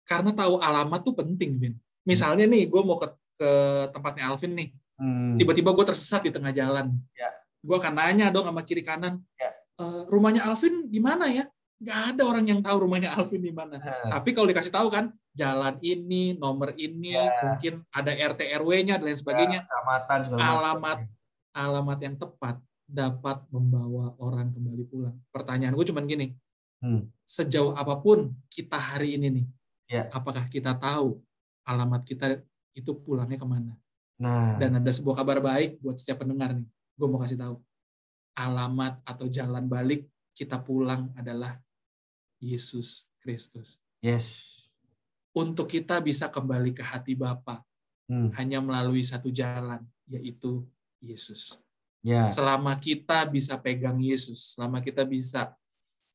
[0.08, 1.76] Karena tahu alamat tuh penting, Vin.
[2.08, 3.52] Misalnya nih, gue mau ke, ke
[3.92, 5.36] tempatnya Alvin nih, Hmm.
[5.36, 6.96] tiba-tiba gue tersesat di tengah jalan.
[7.20, 7.36] Ya.
[7.60, 9.52] Gue akan nanya dong sama kiri kanan, Ya.
[9.76, 11.52] "Eh, rumahnya Alvin di mana ya?
[11.84, 13.76] Gak ada orang yang tahu rumahnya Alvin di mana.
[13.80, 14.20] Hah.
[14.20, 17.52] Tapi kalau dikasih tahu kan, jalan ini, nomor ini, Ya.
[17.52, 19.60] mungkin ada RT RW-nya dan lain sebagainya.
[19.68, 20.40] Macam.
[20.40, 21.00] Alamat
[21.56, 25.16] alamat yang tepat dapat membawa orang kembali pulang.
[25.32, 26.36] Pertanyaan gue cuma gini,
[26.84, 27.08] Hmm.
[27.24, 29.46] sejauh apa pun kita hari ini nih,
[29.90, 30.04] Ya.
[30.12, 31.24] apakah kita tahu
[31.66, 32.44] alamat kita
[32.76, 33.74] itu pulangnya ke mana?
[34.20, 36.68] Nah, Dan ada sebuah kabar baik buat setiap pendengar nih.
[36.96, 37.56] Gue mau kasih tahu.
[38.36, 41.56] Alamat atau jalan balik kita pulang adalah
[42.46, 43.82] Yesus Kristus.
[44.06, 44.54] yes.
[45.36, 47.66] Untuk kita bisa kembali ke hati Bapa
[48.06, 48.30] Hmm.
[48.38, 50.62] hanya melalui satu jalan, yaitu
[51.02, 51.58] Yesus.
[52.06, 52.30] Ya.
[52.30, 55.58] Selama kita bisa pegang Yesus, selama kita bisa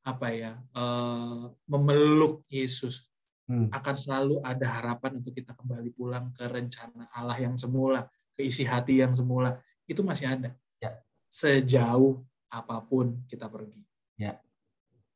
[0.06, 3.10] apa ya eh, memeluk Yesus,
[3.50, 3.66] Hmm.
[3.74, 8.06] akan selalu ada harapan untuk kita kembali pulang ke rencana Allah yang semula,
[8.38, 9.58] ke isi hati yang semula.
[9.90, 10.54] Itu masih ada.
[10.78, 10.94] Ya.
[11.26, 13.82] Sejauh apa pun kita pergi.
[14.14, 14.38] Ya.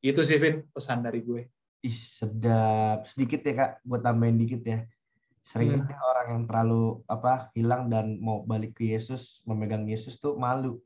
[0.04, 1.48] Itu sih, Vin, pesan dari gue.
[1.80, 3.08] Ih, sedap.
[3.08, 3.70] Sedikit ya, Kak.
[3.88, 4.84] Gue tambahin dikit ya.
[5.40, 5.88] Sering Hmm.
[5.88, 10.80] orang yang terlalu apa hilang dan mau balik ke Yesus, memegang Yesus tuh malu.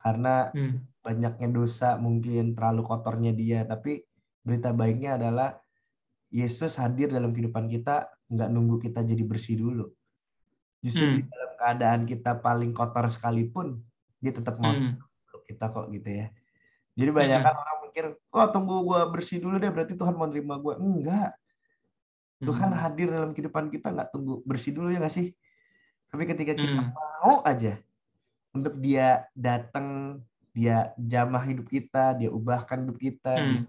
[0.00, 0.88] Karena Hmm.
[1.04, 3.68] banyaknya dosa, mungkin terlalu kotornya dia.
[3.68, 4.04] Tapi
[4.40, 5.60] berita baiknya adalah
[6.32, 9.92] Yesus hadir dalam kehidupan kita, nggak nunggu kita jadi bersih dulu.
[10.80, 11.28] Justru di Hmm.
[11.28, 13.84] dalam keadaan kita paling kotor sekalipun,
[14.20, 14.96] dia tetap mau Hmm.
[15.44, 16.32] kita kok gitu ya.
[16.96, 20.60] Jadi banyak kan orang mikir, oh tunggu gue bersih dulu deh, berarti Tuhan mau terima
[20.60, 20.76] gue.
[20.76, 21.32] Enggak,
[22.44, 22.80] Tuhan Hmm.
[22.84, 25.32] hadir dalam kehidupan kita nggak tunggu bersih dulu ya nggak sih?
[26.12, 26.92] Tapi ketika kita Hmm.
[26.92, 27.80] mau aja
[28.52, 30.20] untuk dia datang,
[30.52, 33.64] dia jamah hidup kita, dia ubahkan hidup kita, Hmm.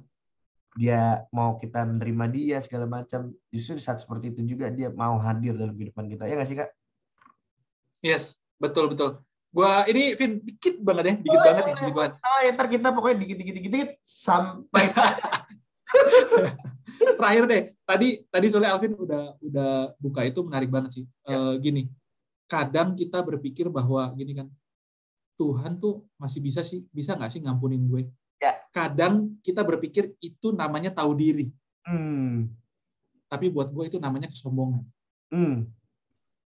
[0.75, 3.31] dia mau kita menerima dia segala macam.
[3.47, 6.27] Justru di saat seperti itu juga dia mau hadir dalam kehidupan kita.
[6.27, 6.69] Ya nggak sih kak?
[8.03, 9.23] Yes, betul betul.
[9.57, 12.13] Gua ini Vin dikit banget ya, dikit Boleh, banget ya, boleh, dikit banget.
[12.21, 14.83] Oh ya ntar kita pokoknya dikit dikit dikit, dikit sampai
[17.17, 21.05] Terakhir deh, tadi tadi soalnya Alvin udah udah buka itu menarik banget sih.
[21.25, 21.89] Eh, gini,
[22.45, 24.47] kadang kita berpikir bahwa gini kan,
[25.37, 28.05] Tuhan tuh masih bisa sih, bisa nggak sih ngampunin gue?
[28.37, 28.61] Ya.
[28.69, 31.49] Kadang kita berpikir itu namanya tahu diri,
[31.85, 32.49] hmm,
[33.25, 34.85] tapi buat gue itu namanya kesombongan.
[35.33, 35.65] hmm,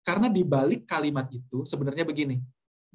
[0.06, 2.42] Karena di balik kalimat itu sebenarnya begini,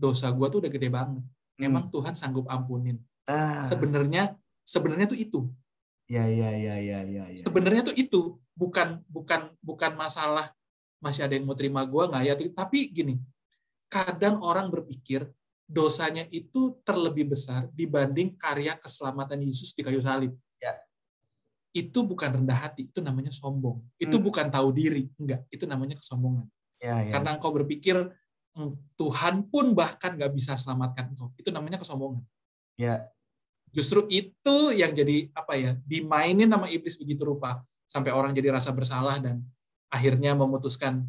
[0.01, 1.21] dosa gue tuh udah gede banget.
[1.21, 1.61] hmm.
[1.61, 2.97] Memang Tuhan sanggup ampunin.
[3.29, 4.33] ah, Sebenarnya
[4.65, 5.41] sebenarnya tuh itu.
[6.11, 7.39] ya ya ya ya ya ya.
[7.39, 8.21] sebenarnya tuh itu
[8.51, 10.51] bukan bukan bukan masalah
[10.99, 13.15] masih ada yang mau terima gua nggak ya tapi gini
[13.87, 15.31] kadang orang berpikir
[15.65, 20.75] dosanya itu terlebih besar dibanding karya keselamatan Yesus di kayu salib Ya.
[21.71, 24.25] itu bukan rendah hati itu namanya sombong itu Hmm.
[24.27, 26.51] bukan tahu diri enggak itu namanya kesombongan
[26.83, 27.11] Ya, ya.
[27.15, 28.11] karena engkau berpikir "Hmm,
[28.99, 32.23] Tuhan pun bahkan nggak bisa selamatkan engkau itu namanya kesombongan
[32.75, 33.07] Ya.
[33.71, 38.73] justru itu yang jadi apa ya dimainin sama iblis begitu rupa sampai orang jadi rasa
[38.75, 39.45] bersalah dan
[39.87, 41.07] akhirnya memutuskan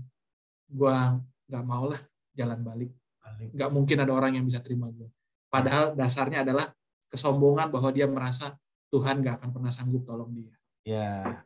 [0.68, 1.18] gua
[1.50, 2.02] nggak mau lah
[2.38, 3.50] jalan balik Balik.
[3.58, 5.10] nggak mungkin ada orang yang bisa terima gue
[5.48, 6.70] padahal dasarnya adalah
[7.10, 8.56] kesombongan bahwa dia merasa
[8.92, 11.46] Tuhan nggak akan pernah sanggup tolong dia Ya.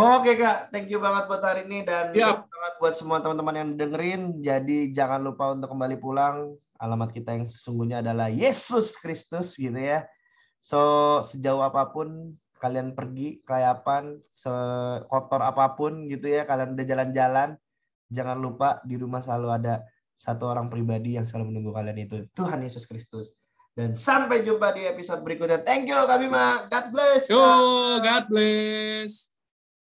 [0.00, 3.70] Oke kak, thank you banget buat hari ini dan you banget buat semua teman-teman yang
[3.76, 4.40] dengerin.
[4.40, 6.56] Jadi jangan lupa untuk kembali pulang.
[6.80, 10.08] Alamat kita yang sesungguhnya adalah Yesus Kristus gitu ya.
[10.56, 17.48] So sejauh apa pun kalian pergi, kayapan, sekotor apa pun gitu ya, kalian udah jalan-jalan,
[18.08, 19.84] jangan lupa di rumah selalu ada
[20.16, 23.36] satu orang pribadi yang selalu menunggu kalian itu Tuhan Yesus Kristus.
[23.76, 25.60] Dan sampai jumpa di episode berikutnya.
[25.64, 26.68] Thank you Kak Bima.
[26.68, 27.28] God bless.
[27.32, 27.44] yo
[28.00, 29.39] God bless